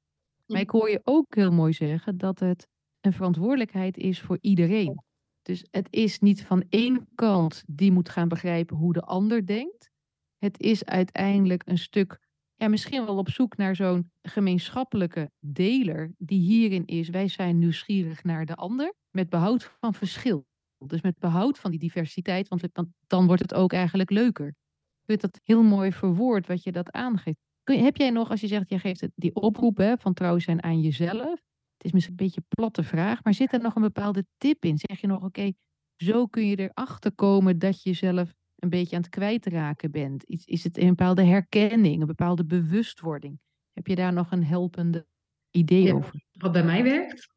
Maar 0.47 0.61
ik 0.61 0.71
hoor 0.71 0.91
je 0.91 1.01
ook 1.05 1.35
heel 1.35 1.53
mooi 1.53 1.73
zeggen 1.73 2.19
dat 2.19 2.39
het 2.39 2.69
een 3.01 3.13
verantwoordelijkheid 3.13 3.97
is 3.97 4.21
voor 4.21 4.39
iedereen. 4.41 5.03
Dus 5.43 5.65
het 5.71 5.87
is 5.91 6.19
niet 6.19 6.45
van 6.45 6.65
één 6.69 7.09
kant 7.15 7.63
die 7.67 7.93
moet 7.93 8.09
gaan 8.09 8.29
begrijpen 8.29 8.77
hoe 8.77 8.93
de 8.93 9.01
ander 9.01 9.47
denkt. 9.47 9.91
Het 10.39 10.61
is 10.61 10.85
uiteindelijk 10.85 11.63
een 11.65 11.79
stuk, 11.79 12.19
ja, 12.55 12.69
misschien 12.69 13.05
wel 13.05 13.17
op 13.17 13.29
zoek 13.29 13.57
naar 13.57 13.77
zo'n 13.77 14.11
gemeenschappelijke 14.23 15.31
deler 15.39 16.13
die 16.19 16.41
hierin 16.41 16.87
is. 16.87 17.09
Wij 17.09 17.29
zijn 17.29 17.59
nieuwsgierig 17.59 18.25
naar 18.25 18.47
de 18.47 18.55
ander 18.55 18.95
met 19.11 19.29
behoud 19.29 19.77
van 19.81 19.95
verschil. 19.95 20.47
Dus 20.79 21.01
met 21.01 21.19
behoud 21.19 21.59
van 21.59 21.71
die 21.71 21.81
diversiteit, 21.81 22.49
want 22.49 22.69
dan, 22.73 22.95
dan 23.07 23.27
wordt 23.27 23.43
het 23.43 23.55
ook 23.55 23.73
eigenlijk 23.73 24.11
leuker. 24.11 24.49
Ik 24.49 25.07
vind 25.07 25.21
dat 25.21 25.41
heel 25.43 25.63
mooi 25.63 25.93
verwoord 25.93 26.47
wat 26.47 26.63
je 26.63 26.73
dat 26.73 26.91
aangeeft. 26.91 27.49
Kun 27.71 27.79
je, 27.79 27.85
heb 27.85 27.97
jij 27.97 28.11
nog, 28.11 28.31
als 28.31 28.41
je 28.41 28.47
zegt, 28.47 28.69
jij 28.69 28.79
geeft 28.79 29.01
het, 29.01 29.13
die 29.15 29.35
oproep 29.35 29.77
hè, 29.77 29.97
van 29.99 30.15
trouw 30.15 30.39
zijn 30.39 30.63
aan 30.63 30.81
jezelf. 30.81 31.31
Het 31.77 31.85
is 31.85 31.93
misschien 31.93 32.17
een 32.19 32.25
beetje 32.25 32.41
een 32.41 32.57
platte 32.57 32.83
vraag, 32.83 33.25
maar 33.25 33.35
zit 33.35 33.53
er 33.53 33.61
nog 33.61 33.75
een 33.75 33.83
bepaalde 33.83 34.27
tip 34.39 34.65
in? 34.65 34.79
Zeg 34.79 35.01
je 35.01 35.07
nog, 35.07 35.23
oké, 35.23 35.53
zo 35.97 36.27
kun 36.27 36.47
je 36.47 36.57
erachter 36.57 37.13
komen 37.13 37.59
dat 37.59 37.83
je 37.83 37.91
jezelf 37.91 38.35
een 38.57 38.69
beetje 38.69 38.97
aan 38.97 39.03
het 39.03 39.11
kwijtraken 39.11 39.91
bent? 39.91 40.25
Is, 40.27 40.45
is 40.45 40.65
het 40.65 40.79
een 40.79 40.89
bepaalde 40.89 41.25
herkenning, 41.25 42.01
een 42.01 42.07
bepaalde 42.07 42.45
bewustwording? 42.45 43.41
Heb 43.73 43.87
je 43.87 43.95
daar 43.95 44.13
nog 44.13 44.33
een 44.33 44.45
helpende 44.45 45.07
idee 45.51 45.95
over? 45.95 46.25
Wat 46.33 46.53
bij 46.53 46.65
mij 46.65 46.83
werkt? 46.83 47.29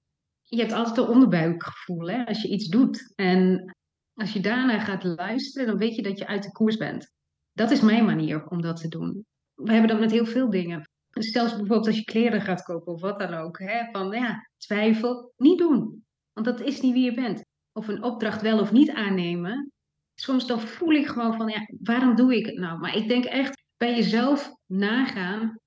Je 0.42 0.60
hebt 0.60 0.72
altijd 0.72 0.98
een 0.98 1.14
onderbuikgevoel 1.14 2.10
hè, 2.10 2.26
als 2.26 2.42
je 2.42 2.50
iets 2.50 2.68
doet. 2.68 3.14
En 3.16 3.74
als 4.14 4.34
je 4.34 4.40
daarna 4.40 4.80
gaat 4.80 5.04
luisteren, 5.04 5.68
dan 5.68 5.78
weet 5.78 5.96
je 5.96 6.02
dat 6.02 6.18
je 6.18 6.28
uit 6.28 6.44
de 6.44 6.52
koers 6.52 6.78
bent. 6.78 7.12
Dat 7.52 7.72
is 7.72 7.82
mijn 7.82 8.06
manier 8.06 8.48
om 8.48 8.62
dat 8.62 8.82
te 8.82 8.88
doen. 8.88 9.26
We 9.56 9.72
hebben 9.72 9.90
dat 9.90 10.00
met 10.00 10.12
heel 10.12 10.26
veel 10.26 10.50
dingen. 10.50 10.90
Stel 11.10 11.46
bijvoorbeeld 11.46 11.88
als 11.88 11.98
je 11.98 12.04
kleren 12.04 12.42
gaat 12.42 12.64
kopen 12.64 12.94
of 12.94 13.02
wat 13.02 13.20
dan 13.20 13.34
ook. 13.34 13.60
Hè, 13.60 13.92
van 13.92 14.12
ja, 14.12 14.50
twijfel, 14.58 15.34
niet 15.38 15.58
doen. 15.58 16.04
Want 16.34 16.46
dat 16.46 16.62
is 16.62 16.82
niet 16.82 16.94
wie 16.94 17.04
je 17.04 17.14
bent. 17.14 17.46
Of 17.72 17.88
een 17.88 18.04
opdracht 18.04 18.42
wel 18.42 18.60
of 18.60 18.72
niet 18.72 18.92
aannemen. 18.92 19.72
Soms 20.16 20.48
dan 20.48 20.60
voel 20.60 20.92
ik 20.92 21.08
gewoon 21.08 21.38
van 21.38 21.48
ja, 21.48 21.68
waarom 21.82 22.16
doe 22.16 22.36
ik 22.36 22.46
het 22.46 22.58
nou? 22.58 22.80
Maar 22.80 22.96
ik 22.96 23.08
denk 23.08 23.26
echt 23.26 23.64
bij 23.78 23.96
jezelf 23.96 24.52
nagaan 24.66 25.58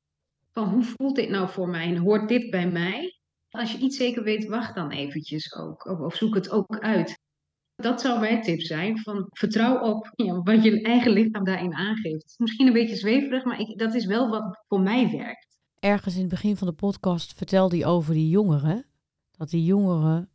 van 0.53 0.69
hoe 0.69 0.85
voelt 0.85 1.17
dit 1.17 1.29
nou 1.29 1.49
voor 1.49 1.69
mij 1.69 1.87
en 1.87 1.97
hoort 1.97 2.29
dit 2.29 2.51
bij 2.51 2.71
mij? 2.71 3.19
Als 3.51 3.73
je 3.73 3.79
niet 3.79 3.95
zeker 3.95 4.23
weet, 4.23 4.47
wacht 4.47 4.75
dan 4.75 4.91
eventjes 4.91 5.55
ook. 5.55 5.85
Of 6.01 6.15
zoek 6.15 6.35
het 6.35 6.51
ook 6.51 6.79
uit. 6.79 7.16
Dat 7.77 8.01
zou 8.01 8.21
mijn 8.21 8.43
tip 8.43 8.61
zijn. 8.61 8.99
Van 8.99 9.27
vertrouw 9.31 9.81
op 9.81 10.13
ja, 10.15 10.43
wat 10.43 10.63
je 10.63 10.83
eigen 10.83 11.13
lichaam 11.13 11.45
daarin 11.45 11.75
aangeeft. 11.75 12.35
Misschien 12.39 12.67
een 12.67 12.73
beetje 12.73 12.97
zweverig, 12.97 13.45
maar 13.45 13.61
ik, 13.61 13.79
dat 13.79 13.95
is 13.95 14.07
wel 14.07 14.29
wat 14.29 14.65
voor 14.69 14.81
mij 14.81 15.11
werkt. 15.11 15.59
Ergens 15.79 16.15
in 16.15 16.21
het 16.21 16.31
begin 16.31 16.57
van 16.57 16.67
de 16.67 16.73
podcast 16.73 17.35
vertelde 17.35 17.77
hij 17.77 17.87
over 17.87 18.15
die 18.15 18.29
jongeren. 18.29 18.87
Dat 19.31 19.51
die 19.51 19.65
jongeren 19.65 20.31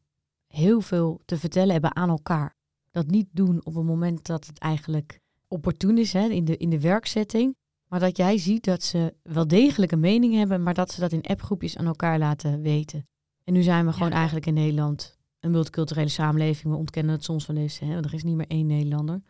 heel 0.47 0.81
veel 0.81 1.21
te 1.25 1.37
vertellen 1.37 1.71
hebben 1.71 1.95
aan 1.95 2.09
elkaar. 2.09 2.55
Dat 2.91 3.07
niet 3.07 3.27
doen 3.31 3.65
op 3.65 3.75
het 3.75 3.85
moment 3.85 4.25
dat 4.25 4.45
het 4.47 4.59
eigenlijk 4.59 5.19
opportun 5.47 5.97
is 5.97 6.13
hè, 6.13 6.27
in, 6.27 6.45
de, 6.45 6.57
in 6.57 6.69
de 6.69 6.79
werkzetting. 6.79 7.55
Maar 7.87 7.99
dat 7.99 8.17
jij 8.17 8.37
ziet 8.37 8.63
dat 8.63 8.83
ze 8.83 9.13
wel 9.23 9.47
degelijk 9.47 9.91
een 9.91 9.99
mening 9.99 10.33
hebben, 10.33 10.63
maar 10.63 10.73
dat 10.73 10.91
ze 10.91 10.99
dat 10.99 11.11
in 11.11 11.21
appgroepjes 11.21 11.77
aan 11.77 11.85
elkaar 11.85 12.19
laten 12.19 12.61
weten. 12.61 13.07
En 13.43 13.53
nu 13.53 13.61
zijn 13.61 13.85
we 13.85 13.93
gewoon 13.93 14.11
eigenlijk 14.11 14.45
in 14.45 14.53
Nederland 14.53 15.19
een 15.41 15.51
multiculturele 15.51 16.09
samenleving. 16.09 16.73
We 16.73 16.79
ontkennen 16.79 17.13
het 17.13 17.23
soms 17.23 17.45
wel 17.45 17.57
eens, 17.57 17.79
hè, 17.79 17.97
er 17.97 18.13
is 18.13 18.23
niet 18.23 18.35
meer 18.35 18.47
één 18.47 18.65
Nederlander. 18.65 19.21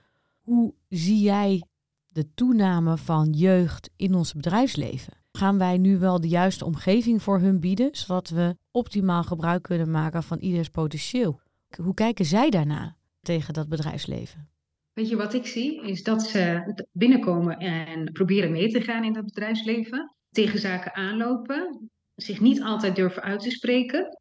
Hoe 0.41 0.73
zie 0.89 1.19
jij 1.19 1.63
de 2.07 2.33
toename 2.33 2.97
van 2.97 3.29
jeugd 3.29 3.89
in 3.95 4.13
ons 4.13 4.33
bedrijfsleven? 4.33 5.13
Gaan 5.31 5.57
wij 5.57 5.77
nu 5.77 5.99
wel 5.99 6.21
de 6.21 6.27
juiste 6.27 6.65
omgeving 6.65 7.21
voor 7.21 7.39
hun 7.39 7.59
bieden, 7.59 7.89
zodat 7.91 8.29
we 8.29 8.57
optimaal 8.71 9.23
gebruik 9.23 9.63
kunnen 9.63 9.91
maken 9.91 10.23
van 10.23 10.39
ieders 10.39 10.69
potentieel? 10.69 11.39
Hoe 11.83 11.93
kijken 11.93 12.25
zij 12.25 12.49
daarna 12.49 12.97
tegen 13.21 13.53
dat 13.53 13.69
bedrijfsleven? 13.69 14.49
Weet 14.93 15.09
je 15.09 15.15
wat 15.15 15.33
ik 15.33 15.45
zie? 15.45 15.81
Is 15.81 16.03
dat 16.03 16.21
ze 16.21 16.73
binnenkomen 16.91 17.57
en 17.57 18.11
proberen 18.11 18.51
mee 18.51 18.71
te 18.71 18.81
gaan 18.81 19.03
in 19.03 19.13
dat 19.13 19.25
bedrijfsleven. 19.25 20.15
Tegen 20.29 20.59
zaken 20.59 20.93
aanlopen. 20.93 21.89
Zich 22.15 22.39
niet 22.39 22.61
altijd 22.61 22.95
durven 22.95 23.23
uit 23.23 23.39
te 23.39 23.51
spreken. 23.51 24.20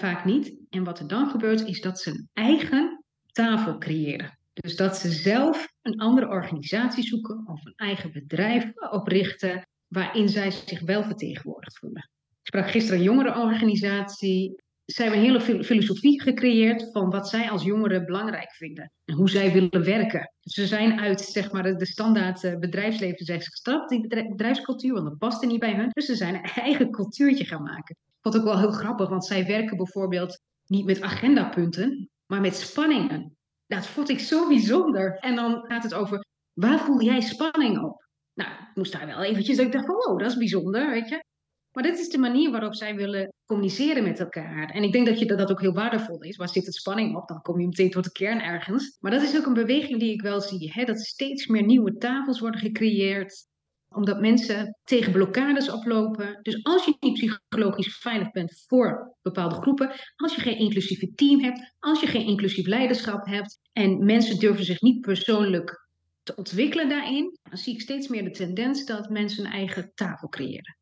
Vaak 0.00 0.24
niet. 0.24 0.54
En 0.70 0.84
wat 0.84 0.98
er 0.98 1.06
dan 1.06 1.30
gebeurt, 1.30 1.66
is 1.66 1.80
dat 1.80 2.00
ze 2.00 2.10
een 2.10 2.28
eigen 2.32 3.04
tafel 3.32 3.78
creëren. 3.78 4.38
Dus 4.52 4.76
dat 4.76 4.96
ze 4.96 5.10
zelf 5.10 5.68
een 5.82 5.98
andere 5.98 6.28
organisatie 6.28 7.04
zoeken 7.04 7.46
of 7.46 7.64
een 7.64 7.72
eigen 7.76 8.12
bedrijf 8.12 8.72
oprichten 8.90 9.68
waarin 9.86 10.28
zij 10.28 10.50
zich 10.50 10.80
wel 10.80 11.02
vertegenwoordigd 11.02 11.78
voelen. 11.78 12.10
Ik 12.42 12.46
sprak 12.46 12.70
gisteren 12.70 12.98
een 12.98 13.04
jongerenorganisatie. 13.04 14.54
Zij 14.84 15.04
hebben 15.04 15.24
een 15.24 15.40
hele 15.40 15.64
filosofie 15.64 16.22
gecreëerd 16.22 16.88
van 16.92 17.10
wat 17.10 17.28
zij 17.28 17.50
als 17.50 17.62
jongeren 17.62 18.04
belangrijk 18.04 18.52
vinden 18.52 18.92
en 19.04 19.14
hoe 19.14 19.30
zij 19.30 19.52
willen 19.52 19.84
werken. 19.84 20.32
Ze 20.40 20.66
zijn 20.66 21.00
uit 21.00 21.20
zeg 21.20 21.52
maar, 21.52 21.76
de 21.76 21.86
standaard 21.86 22.44
eh, 22.44 22.58
bedrijfsleven 22.58 23.24
zijn 23.24 23.42
gestapt, 23.42 23.88
die 23.88 24.06
bedrijfscultuur, 24.08 24.92
want 24.92 25.04
dat 25.04 25.18
paste 25.18 25.46
niet 25.46 25.60
bij 25.60 25.74
hun. 25.74 25.88
Dus 25.90 26.06
ze 26.06 26.14
zijn 26.14 26.34
een 26.34 26.44
eigen 26.44 26.90
cultuurtje 26.90 27.44
gaan 27.44 27.62
maken 27.62 27.96
vond 28.32 28.38
ook 28.38 28.52
wel 28.52 28.58
heel 28.58 28.70
grappig, 28.70 29.08
want 29.08 29.26
zij 29.26 29.46
werken 29.46 29.76
bijvoorbeeld 29.76 30.40
niet 30.66 30.84
met 30.84 31.00
agendapunten, 31.00 32.10
maar 32.26 32.40
met 32.40 32.56
spanningen. 32.56 33.36
Dat 33.66 33.86
vond 33.86 34.08
ik 34.08 34.18
zo 34.18 34.48
bijzonder. 34.48 35.18
En 35.18 35.34
dan 35.34 35.64
gaat 35.66 35.82
het 35.82 35.94
over, 35.94 36.24
waar 36.52 36.78
voel 36.78 37.02
jij 37.02 37.20
spanning 37.20 37.82
op? 37.82 38.06
Nou, 38.34 38.50
ik 38.50 38.74
moest 38.74 38.92
daar 38.92 39.06
wel 39.06 39.22
eventjes, 39.22 39.56
dat 39.56 39.66
ik 39.66 39.72
dacht 39.72 39.86
van, 39.86 40.06
oh, 40.06 40.18
dat 40.18 40.30
is 40.30 40.36
bijzonder, 40.36 40.90
weet 40.90 41.08
je. 41.08 41.24
Maar 41.72 41.82
dit 41.82 41.98
is 41.98 42.08
de 42.08 42.18
manier 42.18 42.50
waarop 42.50 42.74
zij 42.74 42.94
willen 42.94 43.32
communiceren 43.44 44.02
met 44.02 44.20
elkaar. 44.20 44.70
En 44.70 44.82
ik 44.82 44.92
denk 44.92 45.06
dat, 45.06 45.18
je, 45.18 45.26
dat 45.26 45.38
dat 45.38 45.50
ook 45.50 45.60
heel 45.60 45.72
waardevol 45.72 46.22
is. 46.22 46.36
Waar 46.36 46.48
zit 46.48 46.66
het 46.66 46.74
spanning 46.74 47.16
op? 47.16 47.28
Dan 47.28 47.42
kom 47.42 47.60
je 47.60 47.66
meteen 47.66 47.90
tot 47.90 48.04
de 48.04 48.12
kern 48.12 48.40
ergens. 48.40 48.96
Maar 49.00 49.10
dat 49.10 49.22
is 49.22 49.36
ook 49.36 49.46
een 49.46 49.54
beweging 49.54 50.00
die 50.00 50.12
ik 50.12 50.22
wel 50.22 50.40
zie. 50.40 50.72
Hè? 50.72 50.84
Dat 50.84 51.00
steeds 51.00 51.46
meer 51.46 51.64
nieuwe 51.64 51.96
tafels 51.96 52.40
worden 52.40 52.60
gecreëerd 52.60 53.46
omdat 53.88 54.20
mensen 54.20 54.78
tegen 54.84 55.12
blokkades 55.12 55.70
oplopen. 55.70 56.38
Dus 56.42 56.64
als 56.64 56.84
je 56.84 56.96
niet 57.00 57.14
psychologisch 57.14 57.98
veilig 57.98 58.30
bent 58.30 58.64
voor 58.66 59.16
bepaalde 59.22 59.54
groepen, 59.54 59.92
als 60.16 60.34
je 60.34 60.40
geen 60.40 60.58
inclusief 60.58 61.14
team 61.14 61.40
hebt, 61.40 61.74
als 61.78 62.00
je 62.00 62.06
geen 62.06 62.26
inclusief 62.26 62.66
leiderschap 62.66 63.26
hebt 63.26 63.58
en 63.72 64.04
mensen 64.04 64.38
durven 64.38 64.64
zich 64.64 64.80
niet 64.80 65.00
persoonlijk 65.00 65.86
te 66.22 66.34
ontwikkelen 66.34 66.88
daarin, 66.88 67.38
dan 67.42 67.58
zie 67.58 67.74
ik 67.74 67.80
steeds 67.80 68.08
meer 68.08 68.24
de 68.24 68.30
tendens 68.30 68.84
dat 68.84 69.10
mensen 69.10 69.44
een 69.44 69.52
eigen 69.52 69.90
tafel 69.94 70.28
creëren. 70.28 70.76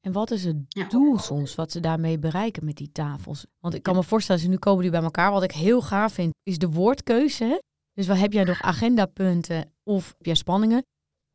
En 0.00 0.12
wat 0.12 0.30
is 0.30 0.44
het 0.44 0.90
doel 0.90 1.18
soms 1.18 1.54
wat 1.54 1.72
ze 1.72 1.80
daarmee 1.80 2.18
bereiken 2.18 2.64
met 2.64 2.76
die 2.76 2.92
tafels? 2.92 3.46
Want 3.60 3.74
ik 3.74 3.82
kan 3.82 3.94
me 3.94 4.02
voorstellen, 4.02 4.40
ze 4.40 4.48
nu 4.48 4.56
komen 4.56 4.82
die 4.82 4.90
bij 4.90 5.02
elkaar. 5.02 5.30
Wat 5.30 5.42
ik 5.42 5.52
heel 5.52 5.82
gaaf 5.82 6.12
vind, 6.12 6.34
is 6.42 6.58
de 6.58 6.70
woordkeuze. 6.70 7.62
Dus 7.92 8.06
wat 8.06 8.18
heb 8.18 8.32
jij 8.32 8.44
nog 8.44 8.62
agendapunten 8.62 9.72
of 9.82 10.08
heb 10.16 10.26
jij 10.26 10.34
spanningen? 10.34 10.84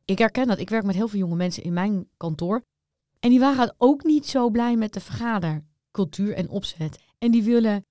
Ik 0.04 0.18
herken 0.18 0.46
dat. 0.46 0.58
Ik 0.58 0.70
werk 0.70 0.84
met 0.84 0.94
heel 0.94 1.08
veel 1.08 1.18
jonge 1.18 1.36
mensen 1.36 1.62
in 1.62 1.72
mijn 1.72 2.08
kantoor. 2.16 2.62
En 3.20 3.30
die 3.30 3.40
waren 3.40 3.74
ook 3.78 4.04
niet 4.04 4.26
zo 4.26 4.50
blij 4.50 4.76
met 4.76 4.92
de 4.92 5.00
vergadercultuur 5.00 6.34
en 6.34 6.48
opzet. 6.48 6.98
En 7.18 7.30
die 7.30 7.42
willen 7.42 7.84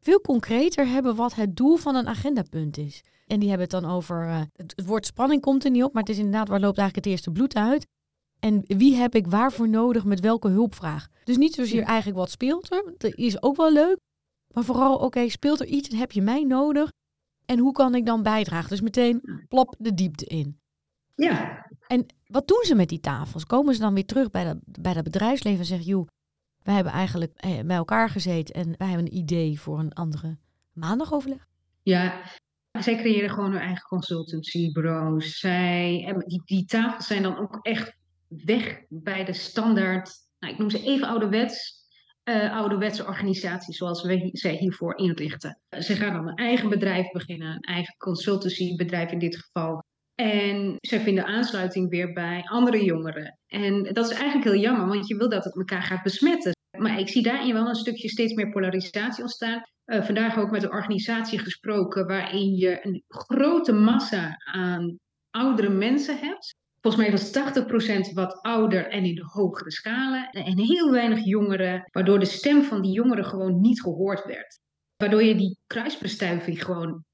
veel 0.00 0.20
concreter 0.20 0.86
hebben 0.86 1.16
wat 1.16 1.34
het 1.34 1.56
doel 1.56 1.76
van 1.76 1.94
een 1.94 2.08
agendapunt 2.08 2.76
is. 2.78 3.02
En 3.26 3.38
die 3.40 3.48
hebben 3.48 3.68
het 3.70 3.82
dan 3.82 3.90
over, 3.90 4.26
uh, 4.26 4.40
het, 4.52 4.82
woord 4.86 5.06
spanning 5.06 5.40
komt 5.40 5.64
er 5.64 5.70
niet 5.70 5.82
op, 5.82 5.92
maar 5.92 6.02
het 6.02 6.12
is 6.12 6.18
inderdaad 6.18 6.48
waar 6.48 6.60
loopt 6.60 6.78
eigenlijk 6.78 7.06
het 7.06 7.14
eerste 7.14 7.30
bloed 7.30 7.54
uit. 7.54 7.86
En 8.40 8.62
wie 8.66 8.94
heb 8.94 9.14
ik 9.14 9.26
waarvoor 9.26 9.68
nodig 9.68 10.04
met 10.04 10.20
welke 10.20 10.48
hulpvraag? 10.48 11.08
Dus 11.24 11.36
niet 11.36 11.54
zozeer 11.54 11.82
eigenlijk 11.82 12.18
wat 12.18 12.30
speelt 12.30 12.72
er, 12.72 12.94
dat 12.98 13.14
is 13.14 13.42
ook 13.42 13.56
wel 13.56 13.72
leuk. 13.72 13.96
Maar 14.54 14.64
vooral, 14.64 14.96
oké, 14.96 15.28
speelt 15.28 15.60
er 15.60 15.66
iets 15.66 15.88
en 15.88 15.96
heb 15.96 16.12
je 16.12 16.22
mij 16.22 16.44
nodig? 16.44 16.92
En 17.44 17.58
hoe 17.58 17.72
kan 17.72 17.94
ik 17.94 18.06
dan 18.06 18.22
bijdragen? 18.22 18.68
Dus 18.68 18.80
meteen 18.80 19.44
plop 19.48 19.74
de 19.78 19.94
diepte 19.94 20.24
in. 20.24 20.58
Ja. 21.26 21.66
En 21.86 22.06
wat 22.26 22.48
doen 22.48 22.64
ze 22.64 22.74
met 22.74 22.88
die 22.88 23.00
tafels? 23.00 23.44
Komen 23.44 23.74
ze 23.74 23.80
dan 23.80 23.94
weer 23.94 24.06
terug 24.06 24.30
bij, 24.30 24.44
de, 24.44 24.60
bij 24.80 24.94
dat 24.94 25.04
bedrijfsleven 25.04 25.60
en 25.60 25.66
zeggen, 25.66 25.86
joh, 25.86 26.06
wij 26.62 26.74
hebben 26.74 26.92
eigenlijk 26.92 27.32
eh, 27.36 27.60
bij 27.64 27.76
elkaar 27.76 28.10
gezeten 28.10 28.54
en 28.54 28.74
wij 28.78 28.88
hebben 28.88 29.06
een 29.06 29.16
idee 29.16 29.60
voor 29.60 29.78
een 29.78 29.92
andere 29.92 30.36
maandagoverleg? 30.72 31.46
Ja, 31.82 32.22
zij 32.70 32.96
creëren 32.96 33.30
gewoon 33.30 33.52
hun 33.52 33.60
eigen 33.60 33.86
consultancybureaus. 33.88 35.38
Zij, 35.38 36.14
die, 36.26 36.42
die 36.44 36.64
tafels 36.64 37.06
zijn 37.06 37.22
dan 37.22 37.38
ook 37.38 37.58
echt 37.62 37.96
weg 38.28 38.80
bij 38.88 39.24
de 39.24 39.32
standaard, 39.32 40.10
nou, 40.38 40.52
ik 40.52 40.58
noem 40.58 40.70
ze 40.70 40.82
even 40.82 41.08
ouderwets, 41.08 41.86
uh, 42.24 42.56
ouderwetse 42.56 43.06
organisaties 43.06 43.76
zoals 43.76 44.02
we 44.02 44.28
zij 44.32 44.54
hiervoor 44.54 44.96
inrichten. 44.96 45.60
Ze 45.78 45.94
gaan 45.94 46.12
dan 46.12 46.28
een 46.28 46.36
eigen 46.36 46.68
bedrijf 46.68 47.10
beginnen, 47.10 47.54
een 47.54 47.60
eigen 47.60 47.96
consultancybedrijf 47.96 49.10
in 49.10 49.18
dit 49.18 49.36
geval. 49.36 49.86
En 50.20 50.76
zij 50.80 51.00
vinden 51.00 51.26
aansluiting 51.26 51.90
weer 51.90 52.12
bij 52.12 52.42
andere 52.44 52.84
jongeren. 52.84 53.38
En 53.46 53.82
dat 53.82 54.10
is 54.10 54.16
eigenlijk 54.16 54.44
heel 54.44 54.60
jammer, 54.60 54.86
want 54.86 55.08
je 55.08 55.16
wil 55.16 55.28
dat 55.28 55.44
het 55.44 55.56
elkaar 55.56 55.82
gaat 55.82 56.02
besmetten. 56.02 56.52
Maar 56.78 56.98
ik 56.98 57.08
zie 57.08 57.22
daarin 57.22 57.52
wel 57.52 57.68
een 57.68 57.74
stukje 57.74 58.08
steeds 58.08 58.32
meer 58.32 58.50
polarisatie 58.50 59.22
ontstaan. 59.22 59.62
Uh, 59.86 60.04
vandaag 60.04 60.38
ook 60.38 60.50
met 60.50 60.62
een 60.62 60.70
organisatie 60.70 61.38
gesproken 61.38 62.06
waarin 62.06 62.54
je 62.54 62.86
een 62.86 63.02
grote 63.08 63.72
massa 63.72 64.36
aan 64.44 64.96
oudere 65.30 65.68
mensen 65.68 66.18
hebt. 66.18 66.54
Volgens 66.80 67.02
mij 67.02 67.12
was 67.12 67.60
80% 68.10 68.12
wat 68.14 68.42
ouder 68.42 68.88
en 68.88 69.04
in 69.04 69.14
de 69.14 69.26
hogere 69.26 69.70
schalen. 69.70 70.30
En 70.30 70.58
heel 70.58 70.90
weinig 70.90 71.24
jongeren, 71.24 71.88
waardoor 71.92 72.18
de 72.18 72.24
stem 72.24 72.62
van 72.62 72.82
die 72.82 72.92
jongeren 72.92 73.24
gewoon 73.24 73.60
niet 73.60 73.80
gehoord 73.80 74.24
werd. 74.24 74.60
Waardoor 74.96 75.22
je 75.22 75.34
die 75.34 75.58
kruisbestuiving 75.66 76.64
gewoon 76.64 77.04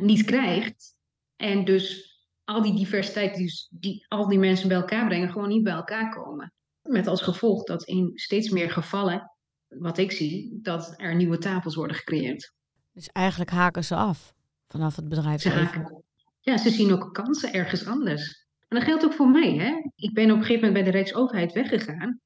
niet 0.00 0.24
krijgt. 0.24 0.94
En 1.36 1.64
dus 1.64 2.11
al 2.52 2.62
die 2.62 2.74
diversiteit 2.74 3.34
die, 3.34 3.50
die 3.70 4.06
al 4.08 4.28
die 4.28 4.38
mensen 4.38 4.68
bij 4.68 4.76
elkaar 4.76 5.06
brengen, 5.06 5.30
gewoon 5.30 5.48
niet 5.48 5.62
bij 5.62 5.72
elkaar 5.72 6.14
komen. 6.14 6.52
Met 6.82 7.06
als 7.06 7.22
gevolg 7.22 7.64
dat 7.64 7.84
in 7.84 8.10
steeds 8.14 8.48
meer 8.50 8.70
gevallen, 8.70 9.30
wat 9.68 9.98
ik 9.98 10.12
zie, 10.12 10.58
dat 10.62 10.94
er 10.96 11.14
nieuwe 11.14 11.38
tafels 11.38 11.74
worden 11.74 11.96
gecreëerd. 11.96 12.52
Dus 12.92 13.08
eigenlijk 13.08 13.50
haken 13.50 13.84
ze 13.84 13.94
af 13.94 14.34
vanaf 14.66 14.96
het 14.96 15.08
bedrijfsleven. 15.08 16.04
Ja, 16.40 16.56
ze 16.56 16.70
zien 16.70 16.92
ook 16.92 17.14
kansen 17.14 17.52
ergens 17.52 17.86
anders. 17.86 18.46
En 18.68 18.78
dat 18.78 18.86
geldt 18.86 19.04
ook 19.04 19.12
voor 19.12 19.30
mij. 19.30 19.54
Hè? 19.54 19.90
Ik 19.94 20.14
ben 20.14 20.30
op 20.30 20.36
een 20.36 20.44
gegeven 20.44 20.66
moment 20.66 20.72
bij 20.72 20.82
de 20.82 20.98
Rijksoverheid 20.98 21.52
weggegaan, 21.52 22.20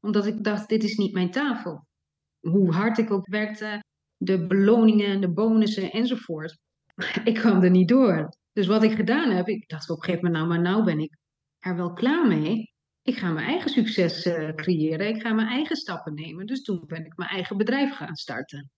omdat 0.00 0.26
ik 0.26 0.44
dacht, 0.44 0.68
dit 0.68 0.84
is 0.84 0.96
niet 0.96 1.12
mijn 1.12 1.30
tafel. 1.30 1.86
Hoe 2.40 2.72
hard 2.72 2.98
ik 2.98 3.10
ook 3.10 3.28
werkte, 3.28 3.84
de 4.16 4.46
beloningen, 4.46 5.20
de 5.20 5.32
bonussen 5.32 5.90
enzovoort. 5.90 6.58
Ik 7.24 7.34
kwam 7.34 7.62
er 7.62 7.70
niet 7.70 7.88
door. 7.88 8.28
Dus 8.56 8.66
wat 8.66 8.82
ik 8.82 8.92
gedaan 8.92 9.30
heb, 9.30 9.48
ik 9.48 9.68
dacht 9.68 9.90
op 9.90 9.96
een 9.96 10.04
gegeven 10.04 10.24
moment, 10.24 10.48
nou, 10.48 10.62
maar 10.62 10.72
nou 10.72 10.84
ben 10.84 11.00
ik 11.00 11.16
er 11.58 11.76
wel 11.76 11.92
klaar 11.92 12.26
mee. 12.26 12.72
Ik 13.02 13.16
ga 13.16 13.32
mijn 13.32 13.46
eigen 13.46 13.70
succes 13.70 14.26
uh, 14.26 14.54
creëren. 14.54 15.08
Ik 15.08 15.20
ga 15.20 15.32
mijn 15.32 15.48
eigen 15.48 15.76
stappen 15.76 16.14
nemen. 16.14 16.46
Dus 16.46 16.62
toen 16.62 16.84
ben 16.86 17.04
ik 17.04 17.16
mijn 17.16 17.30
eigen 17.30 17.56
bedrijf 17.56 17.94
gaan 17.94 18.14
starten. 18.14 18.70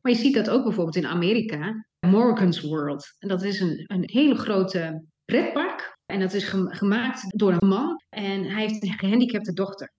Maar 0.00 0.12
je 0.12 0.18
ziet 0.18 0.34
dat 0.34 0.50
ook 0.50 0.64
bijvoorbeeld 0.64 0.96
in 0.96 1.06
Amerika. 1.06 1.86
Morgan's 2.06 2.60
World. 2.60 3.14
En 3.18 3.28
dat 3.28 3.42
is 3.42 3.60
een, 3.60 3.84
een 3.86 4.02
hele 4.06 4.34
grote 4.34 5.04
pretpark. 5.24 5.98
En 6.06 6.20
dat 6.20 6.32
is 6.32 6.48
gemaakt 6.48 7.38
door 7.38 7.52
een 7.52 7.68
man. 7.68 8.02
En 8.08 8.44
hij 8.44 8.62
heeft 8.62 8.82
een 8.82 8.98
gehandicapte 8.98 9.52
dochter. 9.52 9.92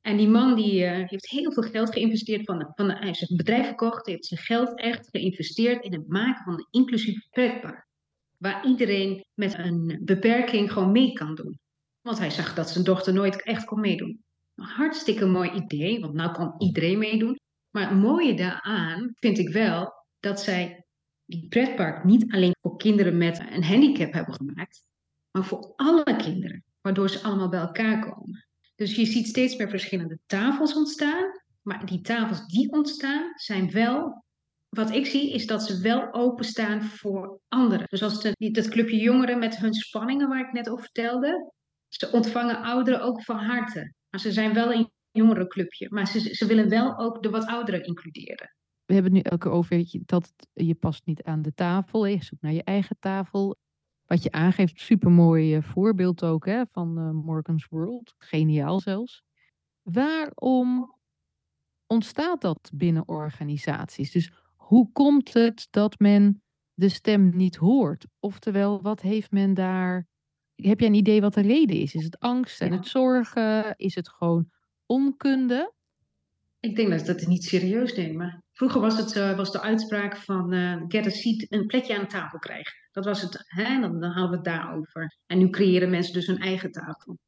En 0.00 0.16
die 0.16 0.28
man 0.28 0.54
die, 0.54 0.82
uh, 0.82 1.08
heeft 1.08 1.30
heel 1.30 1.52
veel 1.52 1.62
geld 1.62 1.92
geïnvesteerd. 1.92 2.44
Van, 2.44 2.72
van, 2.74 2.90
hij 2.90 3.06
heeft 3.06 3.30
een 3.30 3.36
bedrijf 3.36 3.66
verkocht. 3.66 4.06
Hij 4.06 4.14
heeft 4.14 4.26
zijn 4.26 4.40
geld 4.40 4.78
echt 4.78 5.08
geïnvesteerd 5.10 5.84
in 5.84 5.92
het 5.92 6.08
maken 6.08 6.44
van 6.44 6.52
een 6.52 6.68
inclusief 6.70 7.28
pretpark 7.30 7.88
waar 8.42 8.66
iedereen 8.66 9.24
met 9.34 9.58
een 9.58 10.00
beperking 10.04 10.72
gewoon 10.72 10.92
mee 10.92 11.12
kan 11.12 11.34
doen. 11.34 11.58
Want 12.00 12.18
hij 12.18 12.30
zag 12.30 12.54
dat 12.54 12.70
zijn 12.70 12.84
dochter 12.84 13.12
nooit 13.12 13.42
echt 13.42 13.64
kon 13.64 13.80
meedoen. 13.80 14.24
Een 14.54 14.64
hartstikke 14.64 15.26
mooi 15.26 15.50
idee, 15.50 16.00
want 16.00 16.14
nou 16.14 16.32
kan 16.32 16.54
iedereen 16.58 16.98
meedoen. 16.98 17.38
Maar 17.70 17.88
het 17.88 17.98
mooie 17.98 18.34
daaraan 18.34 19.12
vind 19.14 19.38
ik 19.38 19.48
wel 19.48 19.92
dat 20.20 20.40
zij 20.40 20.84
die 21.24 21.48
pretpark 21.48 22.04
niet 22.04 22.32
alleen 22.32 22.56
voor 22.60 22.76
kinderen 22.76 23.18
met 23.18 23.38
een 23.50 23.64
handicap 23.64 24.12
hebben 24.12 24.34
gemaakt, 24.34 24.82
maar 25.30 25.44
voor 25.44 25.72
alle 25.76 26.16
kinderen, 26.16 26.64
waardoor 26.80 27.10
ze 27.10 27.22
allemaal 27.22 27.48
bij 27.48 27.60
elkaar 27.60 28.10
komen. 28.10 28.46
Dus 28.74 28.96
je 28.96 29.04
ziet 29.04 29.26
steeds 29.26 29.56
meer 29.56 29.68
verschillende 29.68 30.18
tafels 30.26 30.74
ontstaan, 30.74 31.40
maar 31.62 31.86
die 31.86 32.00
tafels 32.00 32.46
die 32.46 32.72
ontstaan 32.72 33.32
zijn 33.34 33.70
wel 33.70 34.24
wat 34.70 34.90
ik 34.90 35.06
zie 35.06 35.32
is 35.32 35.46
dat 35.46 35.62
ze 35.62 35.80
wel 35.80 36.12
openstaan 36.12 36.82
voor 36.82 37.40
anderen. 37.48 37.86
Dus 37.88 38.02
als 38.02 38.22
het, 38.22 38.54
dat 38.54 38.68
clubje 38.68 38.96
jongeren 38.96 39.38
met 39.38 39.56
hun 39.56 39.74
spanningen 39.74 40.28
waar 40.28 40.46
ik 40.46 40.52
net 40.52 40.68
over 40.68 40.84
vertelde, 40.84 41.52
ze 41.88 42.10
ontvangen 42.12 42.62
ouderen 42.62 43.02
ook 43.02 43.22
van 43.22 43.36
harte. 43.36 43.94
Maar 44.10 44.20
ze 44.20 44.32
zijn 44.32 44.54
wel 44.54 44.72
een 44.72 44.90
jongerenclubje, 45.10 45.86
maar 45.90 46.06
ze, 46.06 46.20
ze 46.34 46.46
willen 46.46 46.68
wel 46.68 46.98
ook 46.98 47.22
de 47.22 47.30
wat 47.30 47.46
ouderen 47.46 47.84
includeren. 47.84 48.54
We 48.84 48.94
hebben 48.94 49.14
het 49.14 49.24
nu 49.24 49.30
elke 49.30 49.48
over 49.48 50.00
dat 50.06 50.32
je 50.52 50.74
past 50.74 51.06
niet 51.06 51.22
aan 51.22 51.42
de 51.42 51.54
tafel, 51.54 52.06
je 52.06 52.24
zoekt 52.24 52.42
naar 52.42 52.52
je 52.52 52.64
eigen 52.64 52.96
tafel. 52.98 53.56
Wat 54.04 54.22
je 54.22 54.30
aangeeft, 54.30 54.80
supermooi 54.80 55.54
eh, 55.54 55.62
voorbeeld 55.62 56.24
ook 56.24 56.46
hè, 56.46 56.62
van 56.70 56.98
uh, 56.98 57.10
Morgan's 57.10 57.66
World. 57.66 58.14
Geniaal 58.18 58.80
zelfs. 58.80 59.22
Waarom 59.82 60.94
ontstaat 61.86 62.40
dat 62.40 62.70
binnen 62.74 63.08
organisaties? 63.08 64.12
Dus 64.12 64.32
hoe 64.70 64.92
komt 64.92 65.34
het 65.34 65.66
dat 65.70 65.98
men 65.98 66.42
de 66.74 66.88
stem 66.88 67.36
niet 67.36 67.56
hoort? 67.56 68.06
Oftewel, 68.20 68.82
wat 68.82 69.00
heeft 69.00 69.30
men 69.30 69.54
daar. 69.54 70.06
Heb 70.54 70.80
jij 70.80 70.88
een 70.88 70.94
idee 70.94 71.20
wat 71.20 71.34
de 71.34 71.40
reden 71.40 71.76
is? 71.76 71.94
Is 71.94 72.04
het 72.04 72.18
angst 72.18 72.60
en 72.60 72.72
het 72.72 72.86
zorgen? 72.86 73.74
Is 73.76 73.94
het 73.94 74.08
gewoon 74.08 74.50
onkunde? 74.86 75.72
Ik 76.60 76.76
denk 76.76 76.90
dat 76.90 77.00
ze 77.00 77.06
dat 77.06 77.26
niet 77.26 77.44
serieus 77.44 77.96
nemen. 77.96 78.44
Vroeger 78.52 78.80
was, 78.80 78.96
het, 78.96 79.16
uh, 79.16 79.36
was 79.36 79.52
de 79.52 79.60
uitspraak 79.60 80.16
van 80.16 80.52
uh, 80.52 80.82
get 80.88 81.06
a 81.06 81.10
seat, 81.10 81.46
een 81.48 81.66
plekje 81.66 81.94
aan 81.94 82.00
de 82.00 82.06
tafel 82.06 82.38
krijgen. 82.38 82.72
Dat 82.92 83.04
was 83.04 83.22
het, 83.22 83.44
hè? 83.46 83.80
Dan, 83.80 84.00
dan 84.00 84.10
hadden 84.10 84.30
we 84.30 84.36
het 84.36 84.44
daarover. 84.44 85.16
En 85.26 85.38
nu 85.38 85.50
creëren 85.50 85.90
mensen 85.90 86.12
dus 86.12 86.26
hun 86.26 86.38
eigen 86.38 86.70
tafel. 86.70 87.18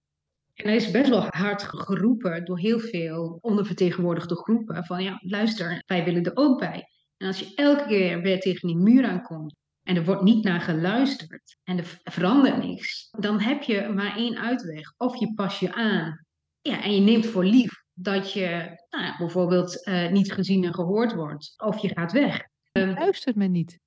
En 0.55 0.64
er 0.64 0.74
is 0.74 0.90
best 0.90 1.11
wel 1.11 1.26
hard 1.28 1.62
geroepen 1.62 2.44
door 2.44 2.59
heel 2.59 2.78
veel 2.78 3.38
ondervertegenwoordigde 3.40 4.37
groepen 4.37 4.85
van 4.85 5.02
ja, 5.02 5.18
luister, 5.20 5.83
wij 5.87 6.05
willen 6.05 6.24
er 6.24 6.37
ook 6.37 6.59
bij. 6.59 6.87
En 7.22 7.28
als 7.28 7.38
je 7.38 7.54
elke 7.54 7.87
keer 7.87 8.20
weer 8.20 8.40
tegen 8.40 8.68
die 8.68 8.76
muur 8.76 9.04
aankomt 9.06 9.54
en 9.82 9.96
er 9.96 10.04
wordt 10.04 10.22
niet 10.22 10.44
naar 10.44 10.61
geluisterd 10.61 11.56
en 11.62 11.78
er 11.78 12.00
verandert 12.04 12.58
niks, 12.58 13.08
dan 13.11 13.40
heb 13.40 13.62
je 13.62 13.88
maar 13.88 14.16
één 14.16 14.38
uitweg. 14.38 14.94
Of 14.96 15.20
je 15.20 15.35
pas 15.35 15.58
je 15.58 15.72
aan 15.72 16.26
ja, 16.61 16.82
en 16.82 16.94
je 16.94 17.00
neemt 17.00 17.26
voor 17.26 17.44
lief 17.44 17.82
dat 17.92 18.32
je 18.32 18.48
nou 18.90 19.04
ja, 19.04 19.16
bijvoorbeeld 19.18 19.88
uh, 19.88 20.11
niet 20.11 20.32
gezien 20.32 20.64
en 20.64 20.74
gehoord 20.74 21.14
wordt, 21.14 21.54
of 21.62 21.78
je 21.78 21.88
gaat 21.88 22.12
weg. 22.12 22.42
Um, 22.72 22.94
luistert 22.94 23.37
men 23.37 23.50
niet? 23.50 23.78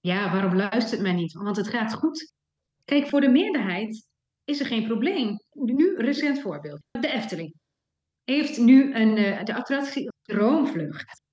Ja, 0.00 0.32
waarom 0.32 0.56
luistert 0.56 1.00
men 1.00 1.16
niet? 1.16 1.32
Want 1.32 1.56
het 1.56 1.68
gaat 1.68 1.94
goed. 1.94 2.32
Kijk, 2.84 3.06
voor 3.06 3.20
de 3.20 3.28
meerderheid 3.28 4.08
is 4.44 4.60
er 4.60 4.66
geen 4.66 4.86
probleem. 4.86 5.40
Nu, 5.52 5.96
recent 5.96 6.40
voorbeeld. 6.40 6.80
De 6.90 7.12
Efteling 7.12 7.54
heeft 8.24 8.58
nu 8.58 8.94
een, 8.94 9.16
uh, 9.16 9.44
de 9.44 9.54
attractie 9.54 10.10
Droomvlucht 10.22 11.26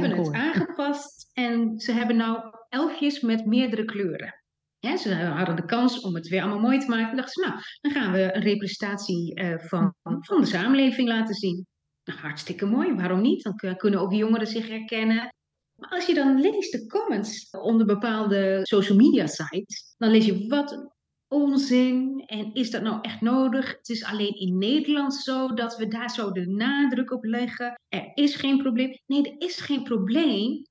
hebben 0.00 0.24
het 0.24 0.32
aangepast 0.32 1.30
en 1.32 1.78
ze 1.78 1.92
hebben 1.92 2.16
nou 2.16 2.38
elfjes 2.68 3.20
met 3.20 3.46
meerdere 3.46 3.84
kleuren. 3.84 4.40
Ja, 4.78 4.96
ze 4.96 5.14
hadden 5.14 5.56
de 5.56 5.64
kans 5.64 6.00
om 6.00 6.14
het 6.14 6.28
weer 6.28 6.40
allemaal 6.40 6.60
mooi 6.60 6.78
te 6.78 6.88
maken. 6.88 7.10
En 7.10 7.16
dachten 7.16 7.42
ze, 7.42 7.48
nou, 7.48 7.60
dan 7.80 7.92
gaan 7.92 8.12
we 8.12 8.34
een 8.34 8.42
representatie 8.42 9.40
uh, 9.40 9.58
van, 9.58 9.94
van 10.02 10.40
de 10.40 10.46
samenleving 10.46 11.08
laten 11.08 11.34
zien. 11.34 11.66
Nou, 12.04 12.18
hartstikke 12.18 12.66
mooi, 12.66 12.94
waarom 12.94 13.20
niet? 13.20 13.42
Dan 13.42 13.76
kunnen 13.76 14.00
ook 14.00 14.12
jongeren 14.12 14.46
zich 14.46 14.68
herkennen. 14.68 15.34
Maar 15.80 15.90
als 15.90 16.06
je 16.06 16.14
dan 16.14 16.40
leest 16.40 16.72
de 16.72 16.86
comments 16.86 17.50
onder 17.50 17.86
bepaalde 17.86 18.60
social 18.62 18.96
media 18.96 19.26
sites, 19.26 19.94
dan 19.96 20.10
lees 20.10 20.26
je 20.26 20.46
wat 20.46 20.95
onzin 21.28 22.22
en 22.26 22.54
is 22.54 22.70
dat 22.70 22.82
nou 22.82 22.98
echt 23.02 23.20
nodig? 23.20 23.68
Het 23.76 23.88
is 23.88 24.04
alleen 24.04 24.34
in 24.34 24.58
Nederland 24.58 25.14
zo 25.14 25.54
dat 25.54 25.76
we 25.76 25.88
daar 25.88 26.10
zo 26.10 26.32
de 26.32 26.46
nadruk 26.46 27.10
op 27.10 27.24
leggen. 27.24 27.80
Er 27.88 28.10
is 28.14 28.34
geen 28.34 28.58
probleem. 28.58 28.98
Nee, 29.06 29.22
er 29.22 29.34
is 29.46 29.60
geen 29.60 29.82
probleem. 29.82 30.66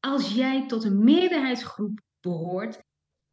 Als 0.00 0.34
jij 0.34 0.66
tot 0.66 0.84
een 0.84 1.04
meerderheidsgroep 1.04 2.00
behoort, 2.20 2.82